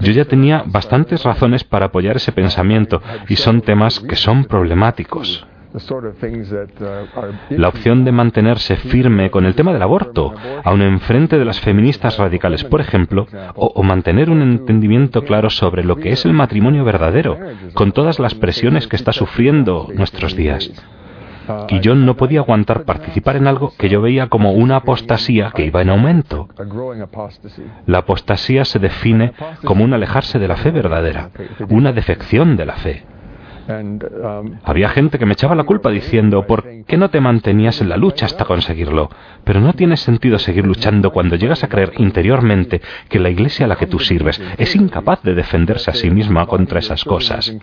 Yo 0.00 0.12
ya 0.12 0.24
tenía 0.24 0.62
bastantes 0.66 1.24
razones 1.24 1.64
para 1.64 1.86
apoyar 1.86 2.16
ese 2.16 2.32
pensamiento 2.32 3.02
y 3.28 3.36
son 3.36 3.60
temas 3.60 4.00
que 4.00 4.16
son 4.16 4.44
problemáticos. 4.44 5.46
La 7.50 7.68
opción 7.68 8.04
de 8.04 8.12
mantenerse 8.12 8.76
firme 8.76 9.30
con 9.30 9.44
el 9.44 9.54
tema 9.54 9.72
del 9.72 9.82
aborto, 9.82 10.34
aun 10.64 10.82
enfrente 10.82 11.38
de 11.38 11.44
las 11.44 11.60
feministas 11.60 12.16
radicales, 12.18 12.64
por 12.64 12.80
ejemplo, 12.80 13.26
o, 13.54 13.82
mantener 13.82 14.30
un 14.30 14.42
entendimiento 14.42 15.24
claro 15.24 15.50
sobre 15.50 15.84
lo 15.84 15.96
que 15.96 16.12
es 16.12 16.24
el 16.24 16.32
matrimonio 16.32 16.84
verdadero, 16.84 17.38
con 17.74 17.92
todas 17.92 18.18
las 18.18 18.34
presiones 18.34 18.86
que 18.86 18.96
está 18.96 19.12
sufriendo 19.12 19.88
nuestros 19.94 20.34
días. 20.34 20.70
Y 21.68 21.80
yo 21.80 21.94
no 21.94 22.16
podía 22.16 22.40
aguantar 22.40 22.84
participar 22.84 23.36
en 23.36 23.46
algo 23.46 23.72
que 23.78 23.88
yo 23.88 24.02
veía 24.02 24.28
como 24.28 24.52
una 24.52 24.76
apostasía 24.76 25.50
que 25.54 25.64
iba 25.64 25.82
en 25.82 25.90
aumento. 25.90 26.48
La 27.86 27.98
apostasía 27.98 28.64
se 28.64 28.78
define 28.78 29.32
como 29.64 29.84
un 29.84 29.94
alejarse 29.94 30.38
de 30.38 30.48
la 30.48 30.56
fe 30.56 30.70
verdadera, 30.70 31.30
una 31.68 31.92
defección 31.92 32.56
de 32.56 32.66
la 32.66 32.76
fe. 32.76 33.04
Um, 33.68 33.98
Había 34.64 34.88
gente 34.88 35.18
que 35.18 35.26
me 35.26 35.34
echaba 35.34 35.54
la 35.54 35.64
culpa 35.64 35.90
diciendo, 35.90 36.46
¿por 36.46 36.64
qué 36.86 36.96
no 36.96 37.10
te 37.10 37.20
mantenías 37.20 37.82
en 37.82 37.90
la 37.90 37.98
lucha 37.98 38.24
hasta 38.24 38.46
conseguirlo? 38.46 39.10
Pero 39.44 39.60
no 39.60 39.74
tiene 39.74 39.98
sentido 39.98 40.38
seguir 40.38 40.64
luchando 40.64 41.12
cuando 41.12 41.36
llegas 41.36 41.62
a 41.64 41.68
creer 41.68 41.92
interiormente 41.98 42.80
que 43.10 43.18
la 43.18 43.28
iglesia 43.28 43.66
a 43.66 43.68
la 43.68 43.76
que 43.76 43.86
tú 43.86 43.98
sirves 43.98 44.40
es 44.56 44.74
incapaz 44.74 45.22
de 45.22 45.34
defenderse 45.34 45.90
a 45.90 45.94
sí 45.94 46.10
misma 46.10 46.46
contra 46.46 46.78
esas 46.78 47.04
cosas. 47.04 47.54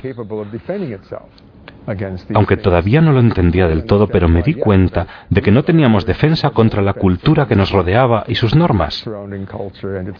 Aunque 2.33 2.57
todavía 2.57 3.01
no 3.01 3.11
lo 3.11 3.19
entendía 3.19 3.67
del 3.67 3.85
todo, 3.85 4.07
pero 4.07 4.27
me 4.27 4.41
di 4.41 4.55
cuenta 4.55 5.07
de 5.29 5.41
que 5.41 5.51
no 5.51 5.63
teníamos 5.63 6.05
defensa 6.05 6.49
contra 6.51 6.81
la 6.81 6.93
cultura 6.93 7.47
que 7.47 7.55
nos 7.55 7.71
rodeaba 7.71 8.25
y 8.27 8.35
sus 8.35 8.55
normas, 8.55 9.07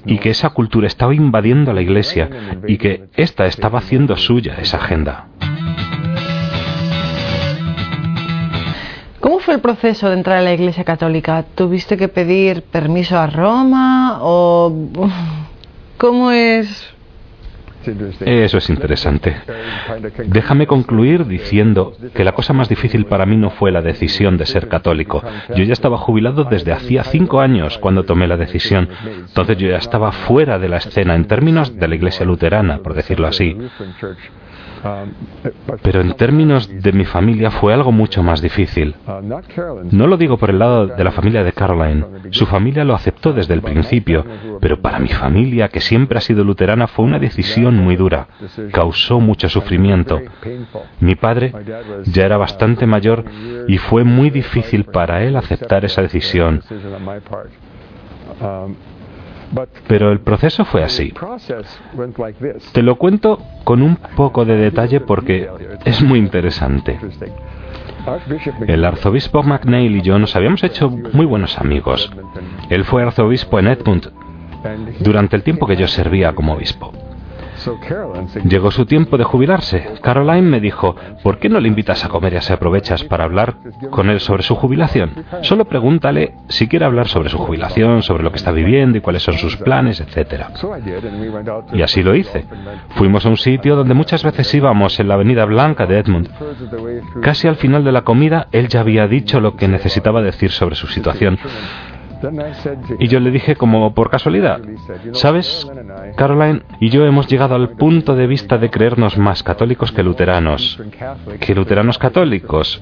y 0.06 0.20
que 0.20 0.30
esa 0.30 0.50
cultura 0.51 0.88
estaba 0.88 1.13
invadiendo 1.15 1.72
a 1.72 1.74
la 1.74 1.82
iglesia 1.82 2.30
y 2.68 2.77
que 2.77 3.06
ésta 3.15 3.46
estaba 3.46 3.80
haciendo 3.80 4.15
suya 4.15 4.58
esa 4.60 4.77
agenda. 4.77 5.27
Fue 9.46 9.54
el 9.54 9.62
proceso 9.62 10.10
de 10.10 10.16
entrar 10.16 10.38
a 10.38 10.42
la 10.42 10.54
Iglesia 10.54 10.84
Católica? 10.84 11.46
¿Tuviste 11.54 11.98
que 11.98 12.08
pedir 12.08 12.64
permiso 12.64 13.16
a 13.16 13.28
Roma 13.28 14.18
o 14.22 14.74
cómo 15.98 16.32
es? 16.32 16.92
Eso 18.22 18.58
es 18.58 18.70
interesante. 18.72 19.38
Déjame 20.25 20.66
concluir 20.66 21.28
diciendo 21.28 21.94
que 22.16 22.24
la 22.24 22.32
cosa 22.32 22.54
más 22.54 22.70
difícil 22.70 23.06
para 23.06 23.28
mí 23.28 23.38
no 23.38 23.52
fue 23.52 23.72
la 23.72 23.84
decisión 23.84 24.38
de 24.38 24.48
ser 24.48 24.68
católico. 24.68 25.24
Yo 25.56 25.64
ya 25.64 25.74
estaba 25.74 26.00
jubilado 26.00 26.46
desde 26.46 26.72
hacía 26.72 27.04
cinco 27.04 27.40
años 27.40 27.78
cuando 27.78 28.04
tomé 28.04 28.28
la 28.28 28.38
decisión. 28.38 28.90
Entonces 29.06 29.58
yo 29.58 29.70
ya 29.70 29.78
estaba 29.78 30.12
fuera 30.12 30.58
de 30.58 30.70
la 30.70 30.78
escena 30.78 31.14
en 31.14 31.25
términos 31.25 31.78
de 31.78 31.88
la 31.88 31.94
iglesia 31.94 32.25
luterana, 32.25 32.80
por 32.80 32.96
decirlo 32.96 33.28
así. 33.28 33.56
Pero 35.82 36.01
en 36.01 36.13
términos 36.13 36.70
de 36.70 36.91
mi 36.91 37.05
familia 37.05 37.51
fue 37.51 37.74
algo 37.74 37.91
mucho 37.91 38.24
más 38.24 38.41
difícil. 38.41 38.96
No 39.91 40.08
lo 40.08 40.17
digo 40.17 40.38
por 40.38 40.50
el 40.50 40.60
lado 40.60 40.88
de 40.88 41.03
la 41.03 41.12
familia 41.12 41.44
de 41.44 41.53
Caroline. 41.53 42.05
Su 42.32 42.46
familia 42.46 42.84
lo 42.84 42.94
aceptó 42.96 43.34
desde 43.34 43.53
el 43.53 43.62
principio, 43.62 44.25
pero 44.60 44.82
para 44.82 45.00
mi 45.00 45.10
familia, 45.10 45.70
que 45.70 45.82
siempre 45.82 46.17
ha 46.17 46.22
sido 46.22 46.44
luterana, 46.44 46.88
fue 46.88 47.05
una 47.05 47.20
decisión 47.20 47.77
muy 47.77 47.96
dura. 47.96 48.27
Causó 48.72 49.20
mucho 49.20 49.50
sufrimiento. 49.50 50.22
Mi 51.00 51.15
padre 51.15 51.53
ya 52.05 52.25
era 52.25 52.38
bastante 52.38 52.86
mayor 52.86 53.25
y 53.67 53.77
fue 53.77 54.03
muy 54.03 54.29
difícil 54.29 54.86
para 54.86 55.24
él 55.24 55.36
aceptar 55.36 55.86
esa 55.86 56.01
decisión. 56.01 56.62
Pero 59.88 60.12
el 60.12 60.20
proceso 60.20 60.66
fue 60.66 60.84
así. 60.84 61.14
Te 62.72 62.82
lo 62.82 62.96
cuento 62.96 63.40
con 63.64 63.82
un 63.82 63.98
poco 64.16 64.46
de 64.46 64.56
detalle 64.58 65.00
porque 65.02 65.50
es 65.86 66.02
muy 66.02 66.20
interesante. 66.20 67.00
El 68.68 68.86
arzobispo 68.86 69.44
McNeil 69.44 69.98
y 69.98 70.02
yo 70.02 70.20
nos 70.20 70.36
habíamos 70.36 70.64
hecho 70.64 70.90
muy 70.90 71.25
buenos 71.25 71.58
amigos. 71.58 72.12
Él 72.70 72.84
fue 72.86 73.04
arzobispo 73.04 73.60
en 73.60 73.68
Edmund 73.68 74.12
durante 75.00 75.36
el 75.36 75.44
tiempo 75.44 75.68
que 75.68 75.75
yo 75.75 75.88
servía 75.88 76.34
como 76.34 76.54
obispo. 76.54 76.92
Llegó 78.46 78.72
su 78.72 78.86
tiempo 78.86 79.18
de 79.18 79.24
jubilarse. 79.24 79.96
Caroline 80.02 80.50
me 80.50 80.60
dijo, 80.60 80.96
¿por 81.24 81.40
qué 81.40 81.50
no 81.50 81.60
le 81.60 81.68
invitas 81.68 82.04
a 82.06 82.10
comer 82.10 82.34
y 82.34 82.42
se 82.42 82.54
aprovechas 82.54 83.04
para 83.04 83.24
hablar 83.24 83.56
con 83.90 84.10
él 84.10 84.20
sobre 84.20 84.44
su 84.44 84.56
jubilación? 84.56 85.12
Solo 85.42 85.66
pregúntale 85.66 86.36
si 86.48 86.68
quiere 86.68 86.86
hablar 86.86 87.08
sobre 87.08 87.30
su 87.30 87.38
jubilación, 87.38 88.04
sobre 88.04 88.24
lo 88.24 88.32
que 88.32 88.38
está 88.38 88.52
viviendo 88.52 88.98
y 88.98 89.02
cuáles 89.02 89.24
son 89.24 89.36
sus 89.36 89.58
planes, 89.58 90.02
etc. 90.02 90.46
Y 91.74 91.82
así 91.82 92.04
lo 92.04 92.16
hice. 92.16 92.46
Fuimos 92.96 93.26
a 93.26 93.30
un 93.30 93.38
sitio 93.38 93.76
donde 93.76 93.94
muchas 93.94 94.24
veces 94.24 94.54
íbamos 94.54 95.00
en 95.00 95.08
la 95.08 95.16
Avenida 95.16 95.46
Blanca 95.46 95.86
de 95.86 96.00
Edmund. 96.00 96.30
Casi 97.22 97.48
al 97.48 97.56
final 97.56 97.84
de 97.84 97.92
la 97.92 98.04
comida, 98.04 98.48
él 98.52 98.68
ya 98.68 98.82
había 98.82 99.08
dicho 99.08 99.40
lo 99.40 99.56
que 99.56 99.68
necesitaba 99.68 100.22
decir 100.22 100.52
sobre 100.52 100.76
su 100.76 100.88
situación. 100.88 101.40
Y 103.00 103.08
yo 103.08 103.20
le 103.20 103.32
dije 103.32 103.56
como 103.56 103.94
por 103.94 104.10
casualidad, 104.10 104.62
¿sabes? 105.14 105.68
Caroline 106.16 106.62
y 106.80 106.90
yo 106.90 107.06
hemos 107.06 107.28
llegado 107.28 107.56
al 107.56 107.70
punto 107.72 108.16
de 108.16 108.28
vista 108.28 108.58
de 108.58 108.70
creernos 108.70 109.18
más 109.18 109.44
católicos 109.44 109.92
que 109.92 110.04
luteranos. 110.04 110.80
Que 111.40 111.56
luteranos 111.56 111.98
católicos. 111.98 112.82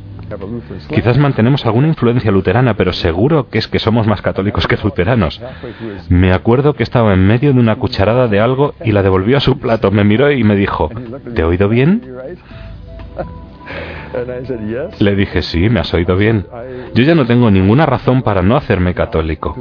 Quizás 0.89 1.17
mantenemos 1.17 1.65
alguna 1.65 1.87
influencia 1.87 2.31
luterana, 2.31 2.75
pero 2.75 2.93
seguro 2.93 3.49
que 3.49 3.57
es 3.57 3.67
que 3.67 3.79
somos 3.79 4.07
más 4.07 4.21
católicos 4.21 4.67
que 4.67 4.77
luteranos. 4.77 5.41
Me 6.09 6.33
acuerdo 6.33 6.73
que 6.73 6.83
estaba 6.83 7.13
en 7.13 7.25
medio 7.25 7.53
de 7.53 7.59
una 7.59 7.75
cucharada 7.75 8.27
de 8.27 8.39
algo 8.39 8.73
y 8.83 8.91
la 8.91 9.03
devolvió 9.03 9.37
a 9.37 9.41
su 9.41 9.59
plato. 9.59 9.91
Me 9.91 10.03
miró 10.03 10.31
y 10.31 10.43
me 10.43 10.55
dijo, 10.55 10.89
¿te 11.33 11.41
he 11.41 11.45
oído 11.45 11.69
bien? 11.69 12.01
Le 14.99 15.15
dije, 15.15 15.41
sí, 15.41 15.69
me 15.69 15.79
has 15.79 15.93
oído 15.93 16.15
bien. 16.15 16.45
Yo 16.93 17.03
ya 17.03 17.15
no 17.15 17.25
tengo 17.25 17.49
ninguna 17.49 17.85
razón 17.85 18.21
para 18.21 18.41
no 18.41 18.55
hacerme 18.55 18.93
católico. 18.93 19.55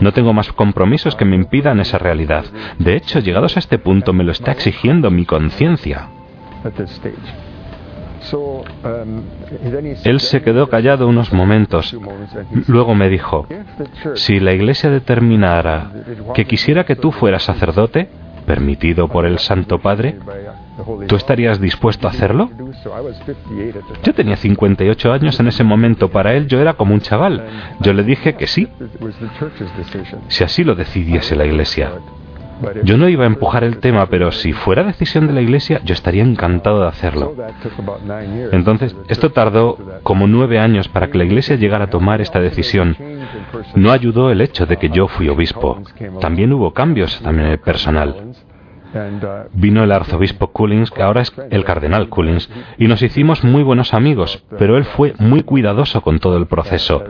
No 0.00 0.12
tengo 0.12 0.32
más 0.32 0.52
compromisos 0.52 1.14
que 1.14 1.24
me 1.24 1.36
impidan 1.36 1.80
esa 1.80 1.98
realidad. 1.98 2.44
De 2.78 2.96
hecho, 2.96 3.20
llegados 3.20 3.56
a 3.56 3.60
este 3.60 3.78
punto, 3.78 4.12
me 4.12 4.24
lo 4.24 4.32
está 4.32 4.52
exigiendo 4.52 5.10
mi 5.10 5.24
conciencia. 5.24 6.08
Él 10.04 10.20
se 10.20 10.42
quedó 10.42 10.68
callado 10.68 11.08
unos 11.08 11.32
momentos. 11.32 11.96
Luego 12.66 12.94
me 12.94 13.08
dijo, 13.08 13.46
si 14.14 14.40
la 14.40 14.52
iglesia 14.52 14.90
determinara 14.90 15.90
que 16.34 16.44
quisiera 16.44 16.84
que 16.84 16.96
tú 16.96 17.12
fueras 17.12 17.44
sacerdote, 17.44 18.08
permitido 18.46 19.08
por 19.08 19.26
el 19.26 19.38
Santo 19.38 19.78
Padre, 19.78 20.16
¿Tú 21.06 21.16
estarías 21.16 21.60
dispuesto 21.60 22.06
a 22.06 22.10
hacerlo? 22.10 22.50
Yo 24.02 24.14
tenía 24.14 24.36
58 24.36 25.12
años 25.12 25.40
en 25.40 25.48
ese 25.48 25.64
momento. 25.64 26.08
Para 26.08 26.34
él 26.34 26.46
yo 26.46 26.60
era 26.60 26.74
como 26.74 26.94
un 26.94 27.00
chaval. 27.00 27.44
Yo 27.80 27.92
le 27.92 28.04
dije 28.04 28.34
que 28.34 28.46
sí. 28.46 28.68
Si 30.28 30.44
así 30.44 30.64
lo 30.64 30.74
decidiese 30.74 31.36
la 31.36 31.46
iglesia. 31.46 31.92
Yo 32.82 32.96
no 32.96 33.08
iba 33.08 33.24
a 33.24 33.26
empujar 33.26 33.64
el 33.64 33.78
tema, 33.78 34.06
pero 34.06 34.32
si 34.32 34.52
fuera 34.52 34.82
decisión 34.82 35.26
de 35.26 35.32
la 35.32 35.40
Iglesia, 35.40 35.80
yo 35.84 35.94
estaría 35.94 36.22
encantado 36.22 36.80
de 36.82 36.88
hacerlo. 36.88 37.34
Entonces, 38.52 38.96
esto 39.08 39.30
tardó 39.30 39.78
como 40.02 40.26
nueve 40.26 40.58
años 40.58 40.88
para 40.88 41.08
que 41.08 41.18
la 41.18 41.24
Iglesia 41.24 41.56
llegara 41.56 41.84
a 41.84 41.90
tomar 41.90 42.20
esta 42.20 42.40
decisión. 42.40 42.96
No 43.74 43.92
ayudó 43.92 44.30
el 44.30 44.40
hecho 44.40 44.66
de 44.66 44.76
que 44.76 44.90
yo 44.90 45.08
fui 45.08 45.28
obispo. 45.28 45.80
También 46.20 46.52
hubo 46.52 46.72
cambios 46.72 47.20
también 47.20 47.46
en 47.46 47.52
el 47.52 47.60
personal. 47.60 48.32
Vino 49.52 49.84
el 49.84 49.92
arzobispo 49.92 50.48
Cullings, 50.48 50.90
que 50.90 51.02
ahora 51.02 51.22
es 51.22 51.32
el 51.50 51.64
cardenal 51.64 52.08
Cullings, 52.08 52.48
y 52.78 52.86
nos 52.86 53.02
hicimos 53.02 53.44
muy 53.44 53.62
buenos 53.62 53.94
amigos, 53.94 54.42
pero 54.58 54.76
él 54.76 54.84
fue 54.84 55.14
muy 55.18 55.42
cuidadoso 55.42 56.00
con 56.00 56.18
todo 56.18 56.36
el 56.38 56.46
proceso. 56.46 57.04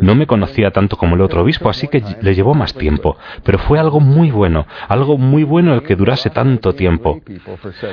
No 0.00 0.14
me 0.14 0.26
conocía 0.26 0.70
tanto 0.70 0.96
como 0.96 1.14
el 1.14 1.20
otro 1.20 1.42
obispo, 1.42 1.68
así 1.68 1.88
que 1.88 2.02
le 2.20 2.34
llevó 2.34 2.54
más 2.54 2.74
tiempo, 2.74 3.16
pero 3.44 3.58
fue 3.58 3.78
algo 3.78 4.00
muy 4.00 4.30
bueno, 4.30 4.66
algo 4.88 5.18
muy 5.18 5.44
bueno 5.44 5.74
el 5.74 5.82
que 5.82 5.96
durase 5.96 6.30
tanto 6.30 6.74
tiempo. 6.74 7.20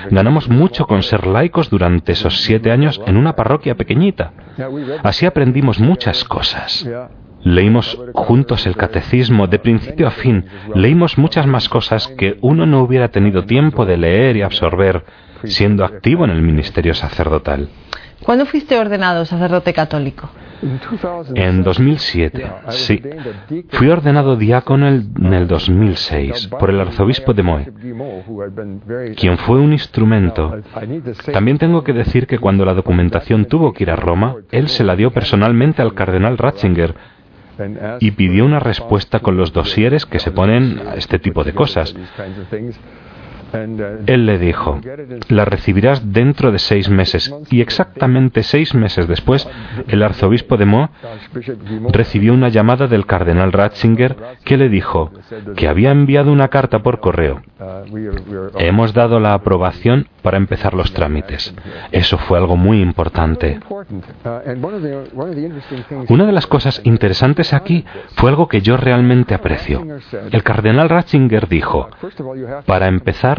Ganamos 0.10 0.50
mucho 0.50 0.88
con 0.88 1.04
ser 1.04 1.28
laicos 1.28 1.70
durante 1.70 2.14
esos 2.14 2.42
siete 2.42 2.72
años 2.72 3.02
en 3.06 3.18
una 3.18 3.36
parroquia 3.36 3.76
pequeñita. 3.76 4.34
Así 5.04 5.26
aprendimos 5.26 5.80
muchas 5.80 6.24
cosas. 6.24 6.88
Leímos 7.48 7.98
juntos 8.14 8.68
el 8.68 8.76
catecismo 8.76 9.48
de 9.48 9.60
principio 9.60 10.06
a 10.08 10.12
fin. 10.12 10.46
Leímos 10.76 11.18
muchas 11.18 11.48
más 11.48 11.70
cosas 11.70 12.08
que 12.10 12.38
uno 12.42 12.66
no 12.66 12.82
hubiera 12.82 13.08
tenido 13.08 13.46
tiempo 13.46 13.86
de 13.86 13.96
leer 13.96 14.36
y 14.36 14.42
absorber 14.42 15.06
siendo 15.46 15.86
activo 15.86 16.26
en 16.26 16.32
el 16.32 16.42
ministerio 16.42 16.94
sacerdotal. 16.94 17.70
¿Cuándo 18.22 18.46
fuiste 18.46 18.78
ordenado 18.78 19.24
sacerdote 19.24 19.72
católico? 19.72 20.30
En 21.36 21.64
2007, 21.64 22.52
sí. 22.70 23.02
Fui 23.70 23.88
ordenado 23.90 24.36
diácono 24.36 24.88
en 24.90 25.34
el 25.34 25.48
2006 25.48 26.48
por 26.48 26.70
el 26.70 26.82
arzobispo 26.82 27.34
de 27.34 27.44
Moe, 27.44 27.72
quien 29.16 29.38
fue 29.38 29.60
un 29.60 29.72
instrumento. 29.72 30.60
También 31.32 31.60
tengo 31.60 31.84
que 31.84 31.94
decir 31.94 32.28
que 32.28 32.40
cuando 32.40 32.66
la 32.66 32.74
documentación 32.74 33.46
tuvo 33.46 33.72
que 33.72 33.84
ir 33.84 33.92
a 33.92 33.96
Roma, 33.96 34.36
él 34.52 34.68
se 34.68 34.84
la 34.84 34.98
dio 34.98 35.12
personalmente 35.12 35.82
al 35.82 35.94
cardenal 35.94 36.38
Ratzinger, 36.38 36.96
y 38.00 38.12
pidió 38.12 38.46
una 38.46 38.60
respuesta 38.60 39.20
con 39.20 39.38
los 39.38 39.54
dosieres 39.54 40.06
que 40.06 40.20
se 40.20 40.32
ponen 40.32 40.82
a 40.88 40.96
este 40.96 41.20
tipo 41.20 41.44
de 41.44 41.54
cosas. 41.54 41.94
Él 43.54 44.26
le 44.26 44.38
dijo, 44.40 44.80
la 45.30 45.46
recibirás 45.46 46.12
dentro 46.14 46.52
de 46.52 46.60
seis 46.60 46.90
meses. 46.90 47.34
Y 47.50 47.62
exactamente 47.62 48.44
seis 48.44 48.74
meses 48.74 49.08
después, 49.08 49.48
el 49.88 50.04
arzobispo 50.04 50.58
de 50.58 50.66
Mo 50.66 50.90
recibió 51.92 52.34
una 52.34 52.50
llamada 52.50 52.88
del 52.88 53.06
cardenal 53.06 53.52
Ratzinger 53.52 54.16
que 54.44 54.58
le 54.58 54.70
dijo 54.70 55.12
que 55.56 55.68
había 55.68 55.92
enviado 55.92 56.32
una 56.32 56.50
carta 56.50 56.80
por 56.80 57.00
correo. 57.00 57.42
Hemos 58.58 58.94
dado 58.94 59.20
la 59.20 59.34
aprobación 59.34 60.08
para 60.22 60.38
empezar 60.38 60.74
los 60.74 60.92
trámites. 60.92 61.54
Eso 61.92 62.18
fue 62.18 62.38
algo 62.38 62.58
muy 62.58 62.82
importante. 62.82 63.60
Una 66.10 66.26
de 66.26 66.32
las 66.32 66.48
cosas 66.48 66.82
interesantes 66.84 67.54
aquí 67.54 67.86
fue 68.16 68.30
algo 68.30 68.48
que 68.48 68.62
yo 68.62 68.78
realmente 68.78 69.34
aprecio. 69.34 69.86
El 70.32 70.44
cardenal 70.44 70.90
Ratzinger 70.90 71.48
dijo, 71.48 71.90
para 72.66 72.88
empezar, 72.88 73.37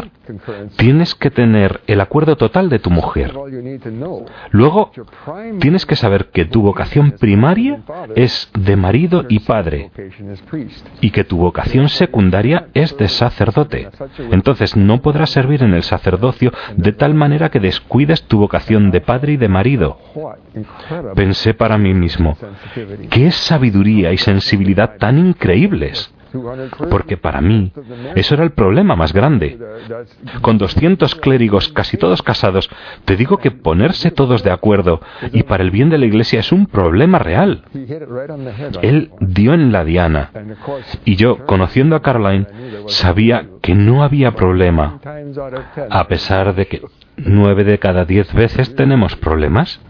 tienes 0.76 1.14
que 1.14 1.30
tener 1.30 1.80
el 1.86 2.00
acuerdo 2.00 2.36
total 2.36 2.68
de 2.68 2.78
tu 2.78 2.90
mujer. 2.90 3.32
Luego, 4.50 4.90
tienes 5.60 5.86
que 5.86 5.96
saber 5.96 6.26
que 6.26 6.44
tu 6.44 6.62
vocación 6.62 7.12
primaria 7.12 7.82
es 8.14 8.50
de 8.58 8.76
marido 8.76 9.24
y 9.28 9.40
padre 9.40 9.90
y 11.00 11.10
que 11.10 11.24
tu 11.24 11.38
vocación 11.38 11.88
secundaria 11.88 12.68
es 12.74 12.96
de 12.96 13.08
sacerdote. 13.08 13.88
Entonces 14.30 14.76
no 14.76 15.00
podrás 15.00 15.30
servir 15.30 15.62
en 15.62 15.74
el 15.74 15.82
sacerdocio 15.82 16.52
de 16.76 16.92
tal 16.92 17.14
manera 17.14 17.50
que 17.50 17.60
descuides 17.60 18.22
tu 18.24 18.38
vocación 18.38 18.90
de 18.90 19.00
padre 19.00 19.32
y 19.32 19.36
de 19.36 19.48
marido. 19.48 19.98
Pensé 21.14 21.54
para 21.54 21.78
mí 21.78 21.94
mismo, 21.94 22.36
¿qué 23.10 23.30
sabiduría 23.30 24.12
y 24.12 24.18
sensibilidad 24.18 24.96
tan 24.98 25.18
increíbles? 25.18 26.12
Porque 26.90 27.16
para 27.16 27.40
mí 27.40 27.72
eso 28.14 28.34
era 28.34 28.44
el 28.44 28.50
problema 28.50 28.96
más 28.96 29.12
grande. 29.12 29.58
Con 30.40 30.58
200 30.58 31.14
clérigos, 31.16 31.68
casi 31.68 31.96
todos 31.96 32.22
casados, 32.22 32.68
te 33.04 33.16
digo 33.16 33.38
que 33.38 33.50
ponerse 33.50 34.10
todos 34.10 34.42
de 34.42 34.50
acuerdo 34.50 35.00
y 35.32 35.42
para 35.44 35.62
el 35.62 35.70
bien 35.70 35.90
de 35.90 35.98
la 35.98 36.06
Iglesia 36.06 36.40
es 36.40 36.52
un 36.52 36.66
problema 36.66 37.18
real. 37.18 37.62
Él 38.82 39.10
dio 39.20 39.54
en 39.54 39.72
la 39.72 39.84
diana. 39.84 40.30
Y 41.04 41.16
yo, 41.16 41.46
conociendo 41.46 41.96
a 41.96 42.02
Caroline, 42.02 42.46
sabía 42.86 43.46
que 43.62 43.74
no 43.74 44.02
había 44.02 44.32
problema. 44.32 45.00
A 45.90 46.08
pesar 46.08 46.54
de 46.54 46.66
que 46.66 46.82
nueve 47.16 47.64
de 47.64 47.78
cada 47.78 48.04
diez 48.04 48.32
veces 48.32 48.74
tenemos 48.74 49.16
problemas. 49.16 49.80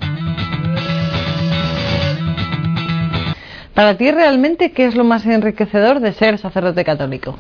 Para 3.79 3.97
ti 3.97 4.11
realmente, 4.11 4.73
¿qué 4.73 4.87
es 4.87 4.97
lo 4.97 5.05
más 5.05 5.25
enriquecedor 5.25 6.01
de 6.01 6.12
ser 6.12 6.37
sacerdote 6.38 6.85
católico? 6.85 7.38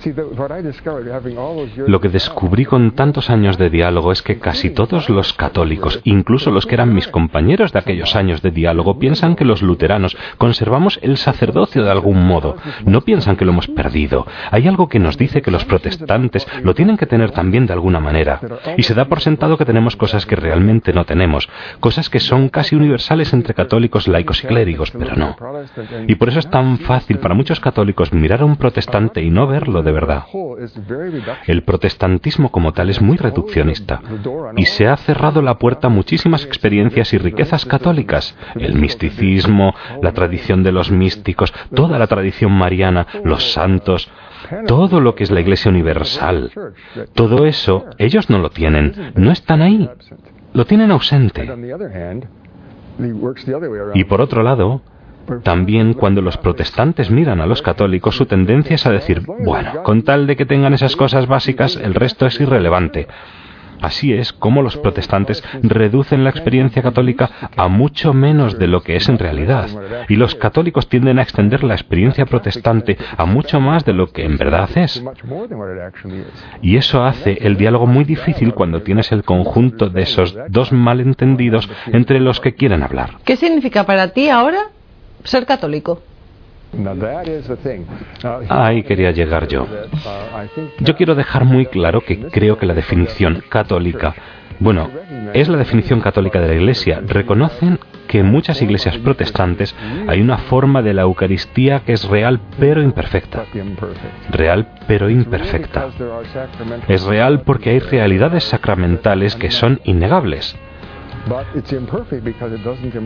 Lo 1.88 2.00
que 2.00 2.08
descubrí 2.08 2.64
con 2.64 2.92
tantos 2.92 3.28
años 3.28 3.58
de 3.58 3.70
diálogo 3.70 4.12
es 4.12 4.22
que 4.22 4.38
casi 4.38 4.70
todos 4.70 5.08
los 5.08 5.32
católicos, 5.32 5.98
incluso 6.04 6.52
los 6.52 6.64
que 6.64 6.76
eran 6.76 6.94
mis 6.94 7.08
compañeros 7.08 7.72
de 7.72 7.80
aquellos 7.80 8.14
años 8.14 8.40
de 8.40 8.52
diálogo, 8.52 9.00
piensan 9.00 9.34
que 9.34 9.44
los 9.44 9.62
luteranos 9.62 10.16
conservamos 10.36 11.00
el 11.02 11.16
sacerdocio 11.16 11.82
de 11.82 11.90
algún 11.90 12.24
modo. 12.24 12.56
No 12.84 13.00
piensan 13.00 13.34
que 13.34 13.44
lo 13.44 13.50
hemos 13.50 13.66
perdido. 13.66 14.24
Hay 14.52 14.68
algo 14.68 14.88
que 14.88 15.00
nos 15.00 15.18
dice 15.18 15.42
que 15.42 15.50
los 15.50 15.64
protestantes 15.64 16.46
lo 16.62 16.72
tienen 16.72 16.96
que 16.96 17.06
tener 17.06 17.32
también 17.32 17.66
de 17.66 17.72
alguna 17.72 17.98
manera. 17.98 18.38
Y 18.76 18.84
se 18.84 18.94
da 18.94 19.06
por 19.06 19.22
sentado 19.22 19.58
que 19.58 19.64
tenemos 19.64 19.96
cosas 19.96 20.24
que 20.24 20.36
realmente 20.36 20.92
no 20.92 21.04
tenemos. 21.04 21.48
Cosas 21.80 22.08
que 22.08 22.20
son 22.20 22.48
casi 22.48 22.76
universales 22.76 23.32
entre 23.32 23.54
católicos, 23.54 24.06
laicos 24.06 24.44
y 24.44 24.46
clérigos, 24.46 24.92
pero 24.92 25.16
no. 25.16 25.36
Y 26.06 26.14
por 26.14 26.27
eso 26.28 26.38
es 26.38 26.50
tan 26.50 26.78
fácil 26.78 27.18
para 27.18 27.34
muchos 27.34 27.60
católicos 27.60 28.12
mirar 28.12 28.42
a 28.42 28.44
un 28.44 28.56
protestante 28.56 29.22
y 29.22 29.30
no 29.30 29.46
verlo 29.46 29.82
de 29.82 29.92
verdad. 29.92 30.24
El 31.46 31.62
protestantismo 31.62 32.50
como 32.50 32.72
tal 32.72 32.90
es 32.90 33.00
muy 33.00 33.16
reduccionista 33.16 34.00
y 34.56 34.66
se 34.66 34.88
ha 34.88 34.96
cerrado 34.96 35.42
la 35.42 35.58
puerta 35.58 35.88
a 35.88 35.90
muchísimas 35.90 36.44
experiencias 36.44 37.12
y 37.12 37.18
riquezas 37.18 37.64
católicas. 37.64 38.36
El 38.54 38.74
misticismo, 38.74 39.74
la 40.02 40.12
tradición 40.12 40.62
de 40.62 40.72
los 40.72 40.90
místicos, 40.90 41.52
toda 41.74 41.98
la 41.98 42.06
tradición 42.06 42.52
mariana, 42.52 43.06
los 43.24 43.52
santos, 43.52 44.10
todo 44.66 45.00
lo 45.00 45.14
que 45.14 45.24
es 45.24 45.30
la 45.30 45.40
Iglesia 45.40 45.70
Universal. 45.70 46.50
Todo 47.14 47.46
eso, 47.46 47.86
ellos 47.98 48.30
no 48.30 48.38
lo 48.38 48.50
tienen, 48.50 49.12
no 49.14 49.30
están 49.30 49.62
ahí, 49.62 49.88
lo 50.52 50.64
tienen 50.64 50.90
ausente. 50.90 51.48
Y 53.94 54.04
por 54.04 54.20
otro 54.20 54.42
lado, 54.42 54.82
también 55.42 55.94
cuando 55.94 56.22
los 56.22 56.36
protestantes 56.36 57.10
miran 57.10 57.40
a 57.40 57.46
los 57.46 57.62
católicos, 57.62 58.16
su 58.16 58.26
tendencia 58.26 58.76
es 58.76 58.86
a 58.86 58.90
decir, 58.90 59.22
bueno, 59.44 59.82
con 59.82 60.02
tal 60.02 60.26
de 60.26 60.36
que 60.36 60.46
tengan 60.46 60.74
esas 60.74 60.96
cosas 60.96 61.26
básicas, 61.26 61.76
el 61.76 61.94
resto 61.94 62.26
es 62.26 62.40
irrelevante. 62.40 63.08
Así 63.80 64.12
es 64.12 64.32
como 64.32 64.62
los 64.62 64.76
protestantes 64.76 65.42
reducen 65.62 66.24
la 66.24 66.30
experiencia 66.30 66.82
católica 66.82 67.30
a 67.56 67.68
mucho 67.68 68.12
menos 68.12 68.58
de 68.58 68.66
lo 68.66 68.82
que 68.82 68.96
es 68.96 69.08
en 69.08 69.18
realidad, 69.18 69.68
y 70.08 70.16
los 70.16 70.34
católicos 70.34 70.88
tienden 70.88 71.18
a 71.18 71.22
extender 71.22 71.62
la 71.64 71.74
experiencia 71.74 72.26
protestante 72.26 72.98
a 73.16 73.24
mucho 73.24 73.60
más 73.60 73.84
de 73.84 73.92
lo 73.92 74.08
que 74.08 74.24
en 74.24 74.36
verdad 74.36 74.68
es. 74.76 75.02
Y 76.62 76.76
eso 76.76 77.04
hace 77.04 77.38
el 77.40 77.56
diálogo 77.56 77.86
muy 77.86 78.04
difícil 78.04 78.54
cuando 78.54 78.82
tienes 78.82 79.12
el 79.12 79.22
conjunto 79.22 79.88
de 79.88 80.02
esos 80.02 80.36
dos 80.48 80.72
malentendidos 80.72 81.68
entre 81.86 82.20
los 82.20 82.40
que 82.40 82.54
quieren 82.54 82.82
hablar. 82.82 83.18
¿Qué 83.24 83.36
significa 83.36 83.84
para 83.84 84.08
ti 84.08 84.28
ahora 84.28 84.58
ser 85.24 85.46
católico? 85.46 86.02
Ahí 88.48 88.82
quería 88.82 89.10
llegar 89.10 89.48
yo. 89.48 89.66
Yo 90.80 90.96
quiero 90.96 91.14
dejar 91.14 91.44
muy 91.44 91.66
claro 91.66 92.02
que 92.02 92.26
creo 92.28 92.58
que 92.58 92.66
la 92.66 92.74
definición 92.74 93.42
católica, 93.48 94.14
bueno, 94.60 94.90
es 95.32 95.48
la 95.48 95.56
definición 95.56 96.00
católica 96.00 96.40
de 96.40 96.48
la 96.48 96.54
Iglesia. 96.54 97.00
Reconocen 97.06 97.78
que 98.06 98.20
en 98.20 98.26
muchas 98.26 98.60
iglesias 98.62 98.98
protestantes 98.98 99.74
hay 100.08 100.20
una 100.20 100.38
forma 100.38 100.82
de 100.82 100.94
la 100.94 101.02
Eucaristía 101.02 101.80
que 101.80 101.92
es 101.92 102.04
real 102.04 102.40
pero 102.58 102.82
imperfecta. 102.82 103.44
Real 104.30 104.68
pero 104.86 105.08
imperfecta. 105.10 105.88
Es 106.86 107.04
real 107.04 107.42
porque 107.42 107.70
hay 107.70 107.78
realidades 107.78 108.44
sacramentales 108.44 109.36
que 109.36 109.50
son 109.50 109.80
innegables. 109.84 110.56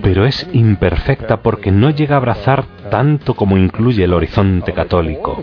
Pero 0.02 0.26
es 0.26 0.48
imperfecta 0.52 1.42
porque 1.42 1.70
no 1.70 1.90
llega 1.90 2.14
a 2.14 2.18
abrazar 2.18 2.64
tanto 2.90 3.35
como 3.35 3.56
incluye 3.56 4.04
el 4.04 4.12
horizonte 4.12 4.72
católico. 4.72 5.42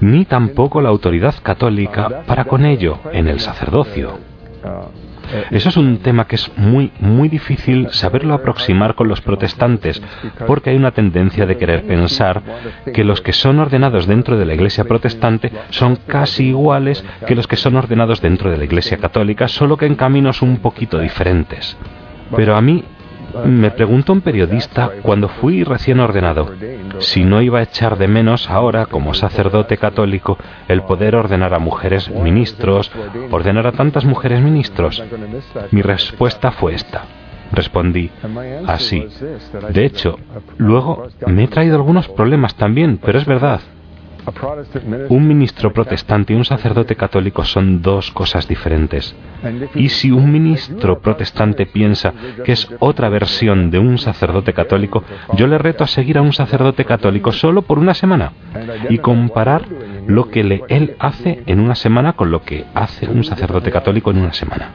ni 0.00 0.24
tampoco 0.24 0.80
la 0.80 0.88
autoridad 0.88 1.34
católica 1.42 2.22
para 2.26 2.44
con 2.44 2.64
ello 2.64 2.98
en 3.12 3.28
el 3.28 3.40
sacerdocio. 3.40 4.18
Eso 5.50 5.68
es 5.68 5.76
un 5.76 5.98
tema 5.98 6.26
que 6.26 6.36
es 6.36 6.50
muy, 6.56 6.92
muy 7.00 7.28
difícil 7.28 7.88
saberlo 7.92 8.34
aproximar 8.34 8.94
con 8.94 9.08
los 9.08 9.20
protestantes, 9.20 10.02
porque 10.46 10.70
hay 10.70 10.76
una 10.76 10.92
tendencia 10.92 11.46
de 11.46 11.56
querer 11.56 11.84
pensar 11.84 12.42
que 12.92 13.04
los 13.04 13.20
que 13.20 13.32
son 13.32 13.58
ordenados 13.58 14.06
dentro 14.06 14.36
de 14.36 14.46
la 14.46 14.54
Iglesia 14.54 14.84
protestante 14.84 15.52
son 15.70 15.96
casi 16.06 16.48
iguales 16.48 17.04
que 17.26 17.34
los 17.34 17.46
que 17.46 17.56
son 17.56 17.76
ordenados 17.76 18.20
dentro 18.20 18.50
de 18.50 18.56
la 18.56 18.64
Iglesia 18.64 18.98
católica, 18.98 19.48
solo 19.48 19.76
que 19.76 19.86
en 19.86 19.94
caminos 19.94 20.42
un 20.42 20.58
poquito 20.58 20.98
diferentes. 20.98 21.76
Pero 22.34 22.56
a 22.56 22.60
mí 22.60 22.84
me 23.44 23.70
preguntó 23.70 24.12
un 24.12 24.20
periodista 24.20 24.90
cuando 25.02 25.28
fui 25.28 25.64
recién 25.64 26.00
ordenado 26.00 26.48
si 27.00 27.24
no 27.24 27.40
iba 27.42 27.60
a 27.60 27.62
echar 27.62 27.98
de 27.98 28.08
menos 28.08 28.48
ahora, 28.50 28.86
como 28.86 29.14
sacerdote 29.14 29.76
católico, 29.76 30.38
el 30.68 30.82
poder 30.82 31.16
ordenar 31.16 31.54
a 31.54 31.58
mujeres 31.58 32.10
ministros, 32.10 32.90
ordenar 33.30 33.66
a 33.66 33.72
tantas 33.72 34.04
mujeres 34.04 34.40
ministros. 34.40 35.02
Mi 35.70 35.82
respuesta 35.82 36.50
fue 36.52 36.74
esta. 36.74 37.04
Respondí, 37.50 38.10
así. 38.66 39.06
De 39.70 39.84
hecho, 39.84 40.18
luego 40.58 41.08
me 41.26 41.44
he 41.44 41.48
traído 41.48 41.76
algunos 41.76 42.08
problemas 42.08 42.54
también, 42.56 42.98
pero 42.98 43.18
es 43.18 43.24
verdad. 43.24 43.60
Un 45.08 45.28
ministro 45.28 45.72
protestante 45.72 46.32
y 46.32 46.36
un 46.36 46.44
sacerdote 46.44 46.96
católico 46.96 47.44
son 47.44 47.82
dos 47.82 48.10
cosas 48.10 48.46
diferentes. 48.48 49.14
Y 49.74 49.88
si 49.88 50.10
un 50.10 50.30
ministro 50.30 51.00
protestante 51.00 51.66
piensa 51.66 52.12
que 52.44 52.52
es 52.52 52.68
otra 52.78 53.08
versión 53.08 53.70
de 53.70 53.78
un 53.78 53.98
sacerdote 53.98 54.52
católico, 54.52 55.04
yo 55.34 55.46
le 55.46 55.58
reto 55.58 55.84
a 55.84 55.86
seguir 55.86 56.18
a 56.18 56.22
un 56.22 56.32
sacerdote 56.32 56.84
católico 56.84 57.32
solo 57.32 57.62
por 57.62 57.78
una 57.78 57.94
semana 57.94 58.32
y 58.88 58.98
comparar 58.98 59.62
lo 60.06 60.28
que 60.30 60.40
él 60.68 60.96
hace 60.98 61.42
en 61.46 61.60
una 61.60 61.74
semana 61.74 62.14
con 62.14 62.30
lo 62.30 62.42
que 62.42 62.64
hace 62.74 63.08
un 63.08 63.24
sacerdote 63.24 63.70
católico 63.70 64.10
en 64.10 64.18
una 64.18 64.32
semana. 64.32 64.72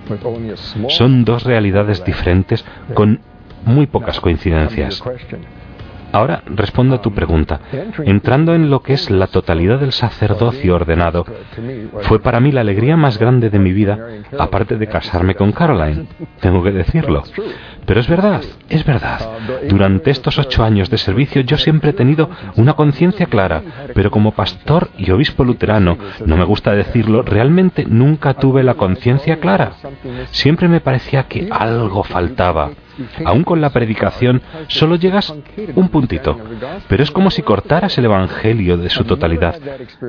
Son 0.90 1.26
dos 1.26 1.44
realidades 1.44 2.04
diferentes 2.04 2.66
con 2.94 3.20
muy 3.66 3.88
pocas 3.88 4.20
coincidencias. 4.20 5.02
Ahora 6.14 6.44
respondo 6.46 6.96
a 6.96 7.02
tu 7.02 7.12
pregunta. 7.12 7.60
Entrando 8.06 8.54
en 8.54 8.70
lo 8.70 8.84
que 8.84 8.94
es 8.94 9.10
la 9.10 9.26
totalidad 9.26 9.80
del 9.80 9.92
sacerdocio 9.92 10.76
ordenado, 10.76 11.26
fue 12.04 12.20
para 12.20 12.40
mí 12.40 12.52
la 12.52 12.62
alegría 12.62 12.96
más 12.96 13.18
grande 13.18 13.50
de 13.50 13.58
mi 13.58 13.74
vida, 13.74 13.98
aparte 14.38 14.78
de 14.78 14.88
casarme 14.88 15.34
con 15.34 15.52
Caroline. 15.52 16.06
Tengo 16.40 16.64
que 16.64 16.72
decirlo. 16.72 17.24
Pero 17.86 18.00
es 18.00 18.08
verdad, 18.08 18.42
es 18.70 18.86
verdad. 18.86 19.20
Durante 19.70 20.12
estos 20.12 20.38
ocho 20.40 20.64
años 20.64 20.90
de 20.90 20.98
servicio 20.98 21.42
yo 21.42 21.58
siempre 21.58 21.92
he 21.92 21.94
tenido 21.94 22.30
una 22.56 22.74
conciencia 22.74 23.26
clara, 23.26 23.62
pero 23.94 24.12
como 24.12 24.32
pastor 24.32 24.90
y 24.98 25.12
obispo 25.12 25.44
luterano, 25.44 25.98
no 26.26 26.38
me 26.38 26.46
gusta 26.46 26.72
decirlo, 26.72 27.24
realmente 27.24 27.86
nunca 27.88 28.34
tuve 28.34 28.64
la 28.64 28.76
conciencia 28.76 29.40
clara. 29.40 29.74
Siempre 30.32 30.68
me 30.68 30.82
parecía 30.82 31.24
que 31.24 31.48
algo 31.52 32.04
faltaba. 32.04 32.72
Aún 33.26 33.44
con 33.44 33.62
la 33.62 33.72
predicación 33.72 34.42
solo 34.68 34.96
llegas 34.96 35.34
un 35.76 35.90
puntito, 35.90 36.38
pero 36.88 37.04
es 37.04 37.12
como 37.12 37.32
si 37.32 37.42
cortaras 37.42 37.98
el 37.98 38.06
Evangelio 38.06 38.78
de 38.78 38.90
su 38.90 39.04
totalidad. 39.04 39.60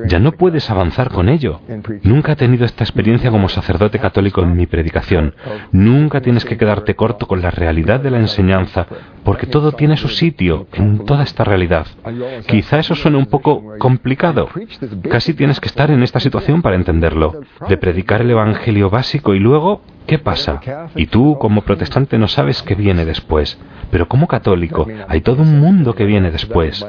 Ya 0.07 0.19
no 0.19 0.33
puedes 0.33 0.69
avanzar 0.69 1.09
con 1.09 1.29
ello. 1.29 1.61
Nunca 2.03 2.33
he 2.33 2.35
tenido 2.35 2.65
esta 2.65 2.83
experiencia 2.83 3.31
como 3.31 3.49
sacerdote 3.49 3.99
católico 3.99 4.41
en 4.41 4.55
mi 4.55 4.67
predicación. 4.67 5.33
Nunca 5.71 6.21
tienes 6.21 6.45
que 6.45 6.57
quedarte 6.57 6.95
corto 6.95 7.27
con 7.27 7.41
la 7.41 7.51
realidad 7.65 7.99
de 7.99 8.11
la 8.11 8.19
enseñanza, 8.19 8.85
porque 9.23 9.47
todo 9.47 9.71
tiene 9.71 9.97
su 9.97 10.07
sitio 10.07 10.67
en 10.73 11.03
toda 11.03 11.23
esta 11.23 11.43
realidad. 11.43 11.87
Quizá 12.45 12.77
eso 12.77 12.93
suene 12.93 13.17
un 13.17 13.25
poco 13.25 13.49
complicado. 13.79 14.49
Casi 15.09 15.33
tienes 15.33 15.59
que 15.59 15.67
estar 15.67 15.89
en 15.89 16.03
esta 16.03 16.19
situación 16.19 16.61
para 16.61 16.75
entenderlo, 16.75 17.41
de 17.67 17.77
predicar 17.77 18.21
el 18.21 18.29
Evangelio 18.29 18.91
básico 18.91 19.33
y 19.33 19.39
luego 19.39 19.81
¿Qué 20.07 20.19
pasa? 20.19 20.59
Y 20.95 21.07
tú 21.07 21.37
como 21.39 21.61
protestante 21.61 22.17
no 22.17 22.27
sabes 22.27 22.61
qué 22.63 22.75
viene 22.75 23.05
después, 23.05 23.57
pero 23.91 24.07
como 24.07 24.27
católico 24.27 24.87
hay 25.07 25.21
todo 25.21 25.41
un 25.41 25.59
mundo 25.59 25.95
que 25.95 26.05
viene 26.05 26.31
después. 26.31 26.85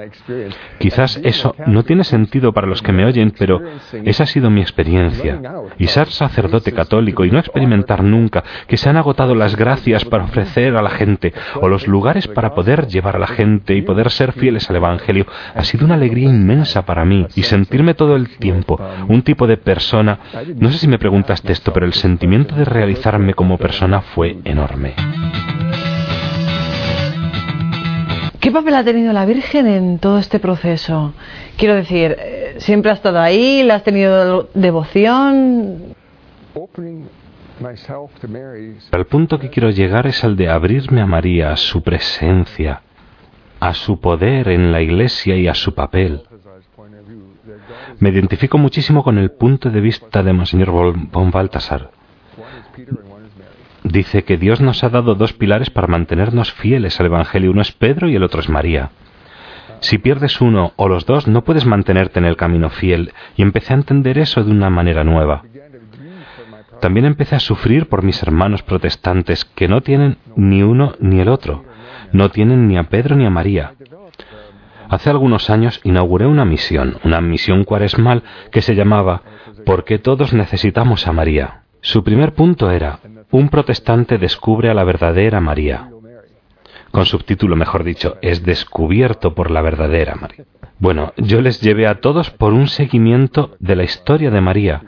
Quizás 0.78 1.20
eso 1.22 1.54
no 1.66 1.82
tiene 1.84 2.04
sentido 2.04 2.52
para 2.52 2.66
los 2.66 2.82
que 2.82 2.92
me 2.92 3.04
oyen, 3.04 3.32
pero 3.38 3.60
esa 4.04 4.24
ha 4.24 4.26
sido 4.26 4.50
mi 4.50 4.60
experiencia. 4.60 5.40
Y 5.78 5.86
ser 5.88 6.08
sacerdote 6.08 6.72
católico 6.72 7.24
y 7.24 7.30
no 7.30 7.38
experimentar 7.38 8.02
nunca 8.02 8.44
que 8.66 8.76
se 8.76 8.88
han 8.88 8.96
agotado 8.96 9.34
las 9.34 9.56
gracias 9.56 10.04
para 10.04 10.24
ofrecer 10.24 10.76
a 10.76 10.82
la 10.82 10.90
gente 10.90 11.32
o 11.60 11.68
los 11.68 11.86
lugares 11.86 12.28
para 12.28 12.54
poder 12.54 12.86
llevar 12.86 13.16
a 13.16 13.20
la 13.20 13.26
gente 13.26 13.74
y 13.74 13.82
poder 13.82 14.10
ser 14.10 14.32
fieles 14.32 14.68
al 14.70 14.76
Evangelio 14.76 15.26
ha 15.54 15.64
sido 15.64 15.84
una 15.84 15.94
alegría 15.94 16.28
inmensa 16.28 16.84
para 16.84 17.04
mí 17.04 17.26
y 17.34 17.42
sentirme 17.42 17.94
todo 17.94 18.16
el 18.16 18.36
tiempo 18.38 18.80
un 19.08 19.22
tipo 19.22 19.46
de 19.46 19.56
persona, 19.56 20.18
no 20.56 20.70
sé 20.70 20.78
si 20.78 20.88
me 20.88 20.98
preguntaste 20.98 21.52
esto, 21.52 21.72
pero 21.72 21.86
el 21.86 21.94
sentimiento 21.94 22.54
de 22.54 22.64
realizar 22.64 23.05
como 23.34 23.56
persona 23.56 24.00
fue 24.00 24.36
enorme. 24.44 24.94
¿Qué 28.40 28.50
papel 28.50 28.74
ha 28.74 28.84
tenido 28.84 29.12
la 29.12 29.24
Virgen 29.26 29.66
en 29.68 29.98
todo 29.98 30.18
este 30.18 30.40
proceso? 30.40 31.14
Quiero 31.56 31.76
decir, 31.76 32.16
eh, 32.18 32.56
¿siempre 32.58 32.90
ha 32.90 32.94
estado 32.94 33.20
ahí? 33.20 33.62
¿La 33.62 33.76
has 33.76 33.84
tenido 33.84 34.48
devoción? 34.54 35.94
El 38.92 39.06
punto 39.06 39.38
que 39.38 39.50
quiero 39.50 39.70
llegar 39.70 40.06
es 40.08 40.24
el 40.24 40.36
de 40.36 40.48
abrirme 40.48 41.00
a 41.00 41.06
María, 41.06 41.52
a 41.52 41.56
su 41.56 41.82
presencia, 41.82 42.82
a 43.60 43.72
su 43.72 44.00
poder 44.00 44.48
en 44.48 44.72
la 44.72 44.80
iglesia 44.80 45.36
y 45.36 45.46
a 45.46 45.54
su 45.54 45.74
papel. 45.74 46.22
Me 48.00 48.10
identifico 48.10 48.58
muchísimo 48.58 49.04
con 49.04 49.18
el 49.18 49.30
punto 49.30 49.70
de 49.70 49.80
vista 49.80 50.22
de 50.22 50.32
Monseñor 50.32 50.70
von 50.72 51.30
Baltasar. 51.30 51.90
Dice 53.84 54.24
que 54.24 54.36
Dios 54.36 54.60
nos 54.60 54.82
ha 54.84 54.88
dado 54.88 55.14
dos 55.14 55.32
pilares 55.32 55.70
para 55.70 55.86
mantenernos 55.86 56.52
fieles 56.52 56.98
al 57.00 57.06
Evangelio. 57.06 57.50
Uno 57.50 57.62
es 57.62 57.72
Pedro 57.72 58.08
y 58.08 58.16
el 58.16 58.22
otro 58.22 58.40
es 58.40 58.48
María. 58.48 58.90
Si 59.80 59.98
pierdes 59.98 60.40
uno 60.40 60.72
o 60.76 60.88
los 60.88 61.06
dos, 61.06 61.28
no 61.28 61.44
puedes 61.44 61.66
mantenerte 61.66 62.18
en 62.18 62.24
el 62.24 62.36
camino 62.36 62.70
fiel. 62.70 63.12
Y 63.36 63.42
empecé 63.42 63.72
a 63.72 63.76
entender 63.76 64.18
eso 64.18 64.42
de 64.42 64.50
una 64.50 64.70
manera 64.70 65.04
nueva. 65.04 65.44
También 66.80 67.06
empecé 67.06 67.36
a 67.36 67.40
sufrir 67.40 67.88
por 67.88 68.02
mis 68.02 68.22
hermanos 68.22 68.62
protestantes, 68.62 69.44
que 69.44 69.68
no 69.68 69.80
tienen 69.80 70.18
ni 70.34 70.62
uno 70.62 70.94
ni 71.00 71.20
el 71.20 71.28
otro. 71.28 71.64
No 72.12 72.30
tienen 72.30 72.68
ni 72.68 72.76
a 72.76 72.84
Pedro 72.84 73.16
ni 73.16 73.26
a 73.26 73.30
María. 73.30 73.72
Hace 74.88 75.10
algunos 75.10 75.50
años 75.50 75.80
inauguré 75.84 76.26
una 76.26 76.44
misión, 76.44 76.98
una 77.02 77.20
misión 77.20 77.64
cuaresmal 77.64 78.22
que 78.52 78.62
se 78.62 78.74
llamaba 78.74 79.22
¿Por 79.64 79.84
qué 79.84 79.98
todos 79.98 80.32
necesitamos 80.32 81.06
a 81.06 81.12
María? 81.12 81.65
Su 81.80 82.02
primer 82.02 82.34
punto 82.34 82.70
era, 82.70 82.98
un 83.30 83.48
protestante 83.48 84.18
descubre 84.18 84.70
a 84.70 84.74
la 84.74 84.84
verdadera 84.84 85.40
María. 85.40 85.90
Con 86.90 87.06
subtítulo, 87.06 87.56
mejor 87.56 87.84
dicho, 87.84 88.16
es 88.22 88.42
descubierto 88.42 89.34
por 89.34 89.50
la 89.50 89.60
verdadera 89.60 90.14
María. 90.14 90.44
Bueno, 90.78 91.14
yo 91.16 91.40
les 91.40 91.60
llevé 91.62 91.86
a 91.86 92.00
todos 92.00 92.30
por 92.30 92.52
un 92.52 92.68
seguimiento 92.68 93.56
de 93.60 93.76
la 93.76 93.84
historia 93.84 94.30
de 94.30 94.42
María, 94.42 94.82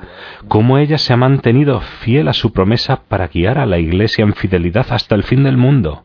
cómo 0.46 0.77
ella 0.77 0.98
se 0.98 1.14
ha 1.14 1.16
mantenido 1.16 1.81
fiel 1.81 2.29
a 2.29 2.35
su 2.35 2.53
promesa 2.53 3.01
para 3.09 3.29
guiar 3.29 3.59
a 3.59 3.64
la 3.64 3.79
Iglesia 3.79 4.22
en 4.22 4.35
fidelidad 4.35 4.87
hasta 4.90 5.14
el 5.14 5.22
fin 5.22 5.44
del 5.44 5.57
mundo. 5.57 6.05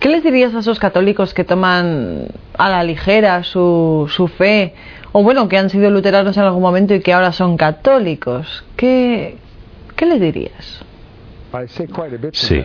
¿Qué 0.00 0.08
les 0.08 0.22
dirías 0.22 0.54
a 0.54 0.60
esos 0.60 0.78
católicos 0.78 1.34
que 1.34 1.44
toman 1.44 2.28
a 2.56 2.70
la 2.70 2.82
ligera 2.84 3.42
su, 3.42 4.10
su 4.14 4.28
fe, 4.28 4.74
o 5.12 5.22
bueno, 5.22 5.48
que 5.48 5.58
han 5.58 5.68
sido 5.68 5.90
luteranos 5.90 6.36
en 6.38 6.44
algún 6.44 6.62
momento 6.62 6.94
y 6.94 7.00
que 7.00 7.12
ahora 7.12 7.32
son 7.32 7.58
católicos? 7.58 8.64
¿Qué, 8.76 9.36
¿qué 9.98 10.06
le 10.06 10.18
dirías? 10.20 10.84
Sí, 12.32 12.62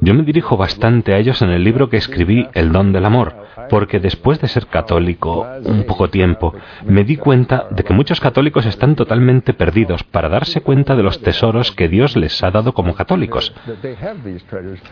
yo 0.00 0.14
me 0.14 0.22
dirijo 0.22 0.56
bastante 0.56 1.12
a 1.12 1.18
ellos 1.18 1.42
en 1.42 1.50
el 1.50 1.64
libro 1.64 1.90
que 1.90 1.96
escribí, 1.96 2.46
El 2.54 2.70
don 2.70 2.92
del 2.92 3.04
amor, 3.04 3.34
porque 3.68 3.98
después 3.98 4.40
de 4.40 4.46
ser 4.46 4.66
católico 4.66 5.44
un 5.64 5.82
poco 5.84 6.08
tiempo, 6.08 6.54
me 6.84 7.02
di 7.02 7.16
cuenta 7.16 7.66
de 7.70 7.82
que 7.82 7.92
muchos 7.92 8.20
católicos 8.20 8.64
están 8.64 8.94
totalmente 8.94 9.54
perdidos 9.54 10.04
para 10.04 10.28
darse 10.28 10.60
cuenta 10.60 10.94
de 10.94 11.02
los 11.02 11.20
tesoros 11.20 11.72
que 11.72 11.88
Dios 11.88 12.16
les 12.16 12.40
ha 12.44 12.52
dado 12.52 12.74
como 12.74 12.94
católicos, 12.94 13.52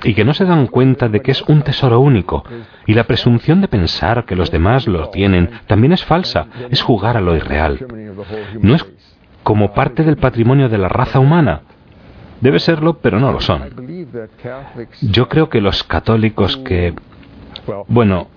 y 0.02 0.14
que 0.14 0.24
no 0.24 0.34
se 0.34 0.44
dan 0.44 0.66
cuenta 0.66 1.08
de 1.08 1.20
que 1.20 1.30
es 1.30 1.42
un 1.42 1.62
tesoro 1.62 2.00
único, 2.00 2.42
y 2.84 2.94
la 2.94 3.04
presunción 3.04 3.60
de 3.60 3.68
pensar 3.68 4.24
que 4.24 4.34
los 4.34 4.50
demás 4.50 4.88
lo 4.88 5.10
tienen 5.10 5.50
también 5.68 5.92
es 5.92 6.04
falsa, 6.04 6.48
es 6.68 6.82
jugar 6.82 7.16
a 7.16 7.20
lo 7.20 7.36
irreal. 7.36 7.86
No 8.60 8.74
es 8.74 8.82
como 9.44 9.72
parte 9.72 10.02
del 10.02 10.16
patrimonio 10.16 10.68
de 10.68 10.78
la 10.78 10.88
raza 10.88 11.20
humana, 11.20 11.60
Debe 12.44 12.60
serlo, 12.60 12.98
pero 12.98 13.18
no 13.20 13.32
lo 13.32 13.40
son. 13.40 13.62
Yo 15.00 15.28
creo 15.30 15.48
que 15.48 15.62
los 15.62 15.82
católicos 15.82 16.58
que... 16.58 16.94
Bueno, 17.88 18.28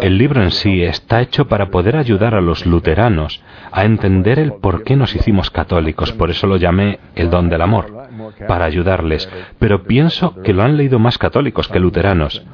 el 0.00 0.18
libro 0.18 0.40
en 0.40 0.52
sí 0.52 0.82
está 0.82 1.20
hecho 1.20 1.48
para 1.48 1.70
poder 1.70 1.96
ayudar 1.96 2.36
a 2.36 2.40
los 2.40 2.64
luteranos 2.64 3.42
a 3.72 3.84
entender 3.84 4.38
el 4.38 4.52
por 4.52 4.84
qué 4.84 4.94
nos 4.94 5.16
hicimos 5.16 5.50
católicos, 5.50 6.12
por 6.12 6.30
eso 6.30 6.46
lo 6.46 6.58
llamé 6.58 7.00
el 7.16 7.28
don 7.28 7.48
del 7.48 7.62
amor, 7.62 8.08
para 8.46 8.66
ayudarles, 8.66 9.28
pero 9.58 9.82
pienso 9.82 10.34
que 10.42 10.52
lo 10.52 10.62
han 10.62 10.76
leído 10.76 11.00
más 11.00 11.18
católicos 11.18 11.66
que 11.66 11.80
luteranos. 11.80 12.44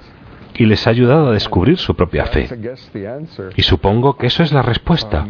Y 0.55 0.67
les 0.67 0.87
ha 0.87 0.91
ayudado 0.91 1.29
a 1.29 1.33
descubrir 1.33 1.79
su 1.79 1.95
propia 1.95 2.27
fe. 2.27 2.49
Y 3.57 3.63
supongo 3.63 4.17
que 4.17 4.27
eso 4.27 4.43
es 4.43 4.53
la 4.53 4.63
respuesta. 4.63 5.27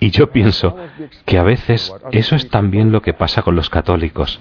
Y 0.00 0.10
yo 0.10 0.30
pienso 0.30 0.76
que 1.24 1.38
a 1.38 1.42
veces 1.42 1.94
eso 2.12 2.36
es 2.36 2.48
también 2.48 2.92
lo 2.92 3.02
que 3.02 3.14
pasa 3.14 3.42
con 3.42 3.56
los 3.56 3.70
católicos. 3.70 4.40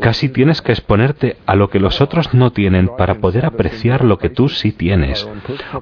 Casi 0.00 0.28
tienes 0.28 0.62
que 0.62 0.72
exponerte 0.72 1.36
a 1.46 1.54
lo 1.54 1.68
que 1.68 1.80
los 1.80 2.00
otros 2.00 2.34
no 2.34 2.52
tienen 2.52 2.88
para 2.96 3.16
poder 3.16 3.46
apreciar 3.46 4.04
lo 4.04 4.18
que 4.18 4.30
tú 4.30 4.48
sí 4.48 4.72
tienes. 4.72 5.28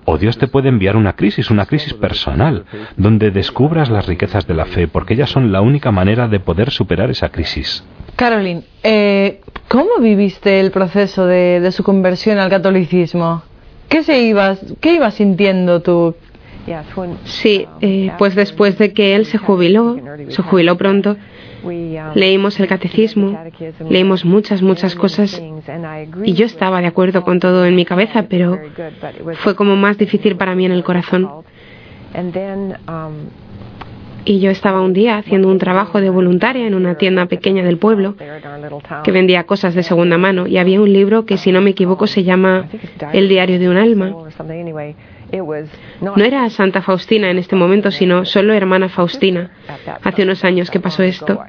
O 0.04 0.18
Dios 0.18 0.38
te 0.38 0.48
puede 0.48 0.68
enviar 0.68 0.96
una 0.96 1.14
crisis, 1.14 1.50
una 1.50 1.66
crisis 1.66 1.94
personal, 1.94 2.64
donde 2.96 3.30
descubras 3.30 3.90
las 3.90 4.06
riquezas 4.06 4.46
de 4.46 4.54
la 4.54 4.66
fe, 4.66 4.88
porque 4.88 5.14
ellas 5.14 5.30
son 5.30 5.52
la 5.52 5.60
única 5.60 5.90
manera 5.90 6.28
de 6.28 6.40
poder 6.40 6.70
superar 6.70 7.10
esa 7.10 7.30
crisis. 7.30 7.84
Caroline, 8.16 8.62
eh, 8.82 9.40
¿cómo 9.68 9.98
viviste 10.00 10.60
el 10.60 10.70
proceso 10.70 11.26
de, 11.26 11.70
su 11.72 11.82
conversión 11.82 12.38
al 12.38 12.50
catolicismo? 12.50 13.42
¿Qué, 13.88 14.02
se 14.02 14.22
ibas, 14.22 14.60
¿Qué 14.80 14.94
ibas 14.94 15.14
sintiendo 15.14 15.80
tú? 15.80 16.14
Sí, 17.24 17.66
eh, 17.80 18.12
pues 18.18 18.34
después 18.34 18.78
de 18.78 18.92
que 18.92 19.16
él 19.16 19.26
se 19.26 19.38
jubiló, 19.38 19.96
se 20.28 20.42
jubiló 20.42 20.76
pronto, 20.76 21.16
leímos 22.14 22.58
el 22.60 22.68
catecismo, 22.68 23.36
leímos 23.88 24.24
muchas, 24.24 24.62
muchas 24.62 24.94
cosas 24.94 25.42
y 26.24 26.34
yo 26.34 26.46
estaba 26.46 26.80
de 26.80 26.86
acuerdo 26.86 27.22
con 27.22 27.40
todo 27.40 27.66
en 27.66 27.74
mi 27.74 27.84
cabeza, 27.84 28.26
pero 28.28 28.58
fue 29.38 29.56
como 29.56 29.76
más 29.76 29.98
difícil 29.98 30.36
para 30.36 30.54
mí 30.54 30.64
en 30.64 30.72
el 30.72 30.84
corazón. 30.84 31.28
Y 34.24 34.40
yo 34.40 34.50
estaba 34.50 34.80
un 34.80 34.92
día 34.92 35.18
haciendo 35.18 35.48
un 35.48 35.58
trabajo 35.58 36.00
de 36.00 36.10
voluntaria 36.10 36.66
en 36.66 36.74
una 36.74 36.96
tienda 36.96 37.26
pequeña 37.26 37.62
del 37.64 37.78
pueblo 37.78 38.14
que 39.02 39.10
vendía 39.10 39.44
cosas 39.44 39.74
de 39.74 39.82
segunda 39.82 40.18
mano 40.18 40.46
y 40.46 40.58
había 40.58 40.80
un 40.80 40.92
libro 40.92 41.24
que 41.26 41.36
si 41.36 41.50
no 41.50 41.60
me 41.60 41.70
equivoco 41.70 42.06
se 42.06 42.22
llama 42.22 42.68
El 43.12 43.28
diario 43.28 43.58
de 43.58 43.68
un 43.68 43.76
alma. 43.76 44.14
No 46.00 46.24
era 46.24 46.48
Santa 46.50 46.82
Faustina 46.82 47.30
en 47.30 47.38
este 47.38 47.56
momento, 47.56 47.90
sino 47.90 48.24
solo 48.24 48.52
hermana 48.52 48.88
Faustina. 48.88 49.50
Hace 50.02 50.22
unos 50.24 50.44
años 50.44 50.70
que 50.70 50.78
pasó 50.78 51.02
esto. 51.02 51.40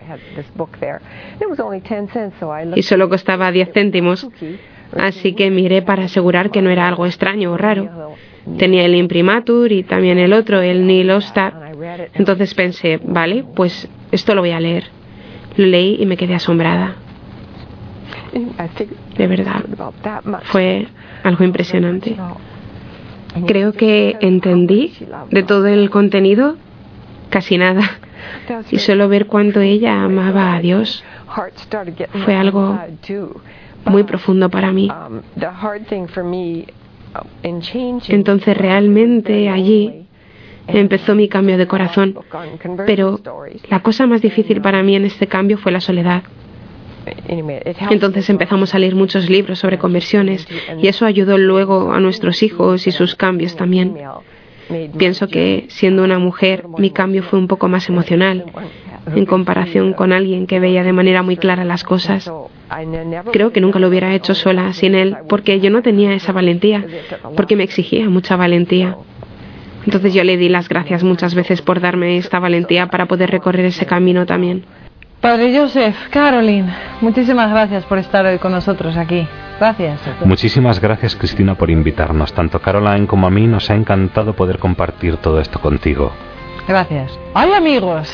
Y 2.76 2.84
solo 2.84 3.10
costaba 3.10 3.52
10 3.52 3.74
céntimos. 3.74 4.28
Así 4.98 5.34
que 5.34 5.50
miré 5.52 5.82
para 5.82 6.06
asegurar 6.06 6.50
que 6.50 6.62
no 6.62 6.70
era 6.70 6.88
algo 6.88 7.06
extraño 7.06 7.52
o 7.52 7.58
raro. 7.58 8.14
Tenía 8.58 8.86
el 8.86 8.96
imprimatur 8.96 9.72
y 9.72 9.84
también 9.84 10.18
el 10.18 10.34
otro, 10.34 10.62
el 10.62 10.86
Nilostar. 10.86 11.63
Entonces 12.14 12.54
pensé, 12.54 13.00
vale, 13.04 13.44
pues 13.56 13.88
esto 14.12 14.36
lo 14.36 14.42
voy 14.42 14.52
a 14.52 14.60
leer. 14.60 14.86
Lo 15.58 15.66
leí 15.66 15.98
y 16.00 16.06
me 16.06 16.18
quedé 16.18 16.36
asombrada. 16.36 16.96
De 19.18 19.28
verdad, 19.28 19.64
fue 20.44 20.88
algo 21.24 21.44
impresionante. 21.44 22.16
Creo 23.48 23.74
que 23.74 24.18
entendí 24.22 24.94
de 25.30 25.44
todo 25.44 25.68
el 25.68 25.90
contenido 25.90 26.58
casi 27.30 27.58
nada. 27.58 27.82
Y 28.72 28.80
solo 28.80 29.10
ver 29.10 29.28
cuánto 29.28 29.62
ella 29.62 30.04
amaba 30.04 30.56
a 30.56 30.60
Dios 30.60 31.04
fue 32.26 32.36
algo 32.36 32.80
muy 33.86 34.04
profundo 34.04 34.50
para 34.50 34.72
mí. 34.72 34.90
Entonces 38.10 38.58
realmente 38.58 39.50
allí 39.50 40.03
empezó 40.68 41.16
mi 41.16 41.28
cambio 41.28 41.58
de 41.58 41.68
corazón. 41.68 42.16
Pero 42.86 43.20
la 43.70 43.82
cosa 43.82 44.08
más 44.08 44.22
difícil 44.22 44.62
para 44.62 44.84
mí 44.84 44.96
en 44.96 45.06
este 45.06 45.28
cambio 45.28 45.58
fue 45.58 45.72
la 45.72 45.82
soledad. 45.82 46.24
Entonces 47.90 48.30
empezamos 48.30 48.74
a 48.74 48.80
leer 48.80 48.96
muchos 48.96 49.30
libros 49.30 49.60
sobre 49.60 49.78
conversiones 49.78 50.48
y 50.82 50.88
eso 50.88 51.06
ayudó 51.06 51.38
luego 51.38 51.92
a 51.92 52.00
nuestros 52.00 52.44
hijos 52.44 52.88
y 52.88 52.92
sus 52.92 53.16
cambios 53.16 53.56
también. 53.56 53.98
Pienso 54.98 55.28
que 55.28 55.66
siendo 55.70 56.04
una 56.04 56.20
mujer 56.20 56.66
mi 56.78 56.92
cambio 56.92 57.24
fue 57.24 57.40
un 57.40 57.48
poco 57.48 57.68
más 57.68 57.90
emocional 57.90 58.46
en 59.14 59.26
comparación 59.26 59.94
con 59.94 60.14
alguien 60.14 60.48
que 60.48 60.60
veía 60.60 60.84
de 60.84 60.94
manera 60.94 61.22
muy 61.22 61.36
clara 61.36 61.66
las 61.66 61.84
cosas. 61.84 62.32
Creo 63.32 63.52
que 63.52 63.62
nunca 63.62 63.80
lo 63.80 63.90
hubiera 63.90 64.16
hecho 64.16 64.34
sola 64.34 64.72
sin 64.74 64.96
él 64.96 65.18
porque 65.28 65.60
yo 65.60 65.70
no 65.70 65.82
tenía 65.82 66.14
esa 66.14 66.32
valentía, 66.32 66.86
porque 67.36 67.56
me 67.56 67.64
exigía 67.64 68.10
mucha 68.10 68.38
valentía. 68.38 68.98
Entonces 69.86 70.14
yo 70.14 70.24
le 70.24 70.38
di 70.38 70.50
las 70.50 70.70
gracias 70.70 71.04
muchas 71.04 71.36
veces 71.36 71.62
por 71.62 71.80
darme 71.80 72.18
esta 72.18 72.40
valentía 72.40 72.88
para 72.88 73.06
poder 73.06 73.30
recorrer 73.30 73.66
ese 73.66 73.86
camino 73.86 74.26
también. 74.26 74.66
Padre 75.22 75.58
Joseph, 75.58 75.96
Caroline, 76.10 76.74
muchísimas 77.00 77.50
gracias 77.50 77.86
por 77.86 77.98
estar 77.98 78.26
hoy 78.26 78.40
con 78.40 78.52
nosotros 78.52 78.98
aquí. 78.98 79.26
Gracias. 79.58 80.02
Muchísimas 80.26 80.82
gracias 80.82 81.16
Cristina 81.16 81.56
por 81.56 81.70
invitarnos. 81.70 82.34
Tanto 82.34 82.60
Caroline 82.60 83.08
como 83.08 83.28
a 83.28 83.30
mí 83.30 83.48
nos 83.48 83.70
ha 83.70 83.76
encantado 83.76 84.34
poder 84.34 84.60
compartir 84.60 85.18
todo 85.18 85.40
esto 85.40 85.60
contigo. 85.62 86.12
Gracias. 86.68 87.18
Ay 87.34 87.54
amigos, 87.54 88.12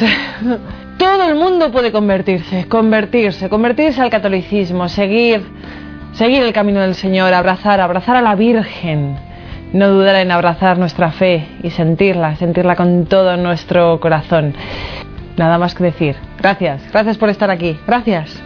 todo 0.97 1.29
el 1.29 1.35
mundo 1.35 1.71
puede 1.71 1.91
convertirse, 1.91 2.67
convertirse, 2.67 3.49
convertirse 3.49 4.01
al 4.01 4.09
catolicismo, 4.09 4.89
seguir, 4.89 5.41
seguir 6.13 6.43
el 6.43 6.53
camino 6.53 6.81
del 6.81 6.95
Señor, 6.95 7.33
abrazar, 7.33 7.79
abrazar 7.79 8.15
a 8.17 8.21
la 8.21 8.35
Virgen. 8.35 9.28
No 9.73 9.89
dudar 9.89 10.15
en 10.15 10.31
abrazar 10.31 10.77
nuestra 10.79 11.11
fe 11.11 11.47
y 11.61 11.69
sentirla, 11.69 12.35
sentirla 12.35 12.75
con 12.75 13.05
todo 13.05 13.37
nuestro 13.37 13.99
corazón. 13.99 14.53
Nada 15.37 15.57
más 15.57 15.75
que 15.75 15.83
decir. 15.83 16.15
Gracias, 16.39 16.81
gracias 16.91 17.17
por 17.17 17.29
estar 17.29 17.51
aquí. 17.51 17.77
Gracias. 17.85 18.41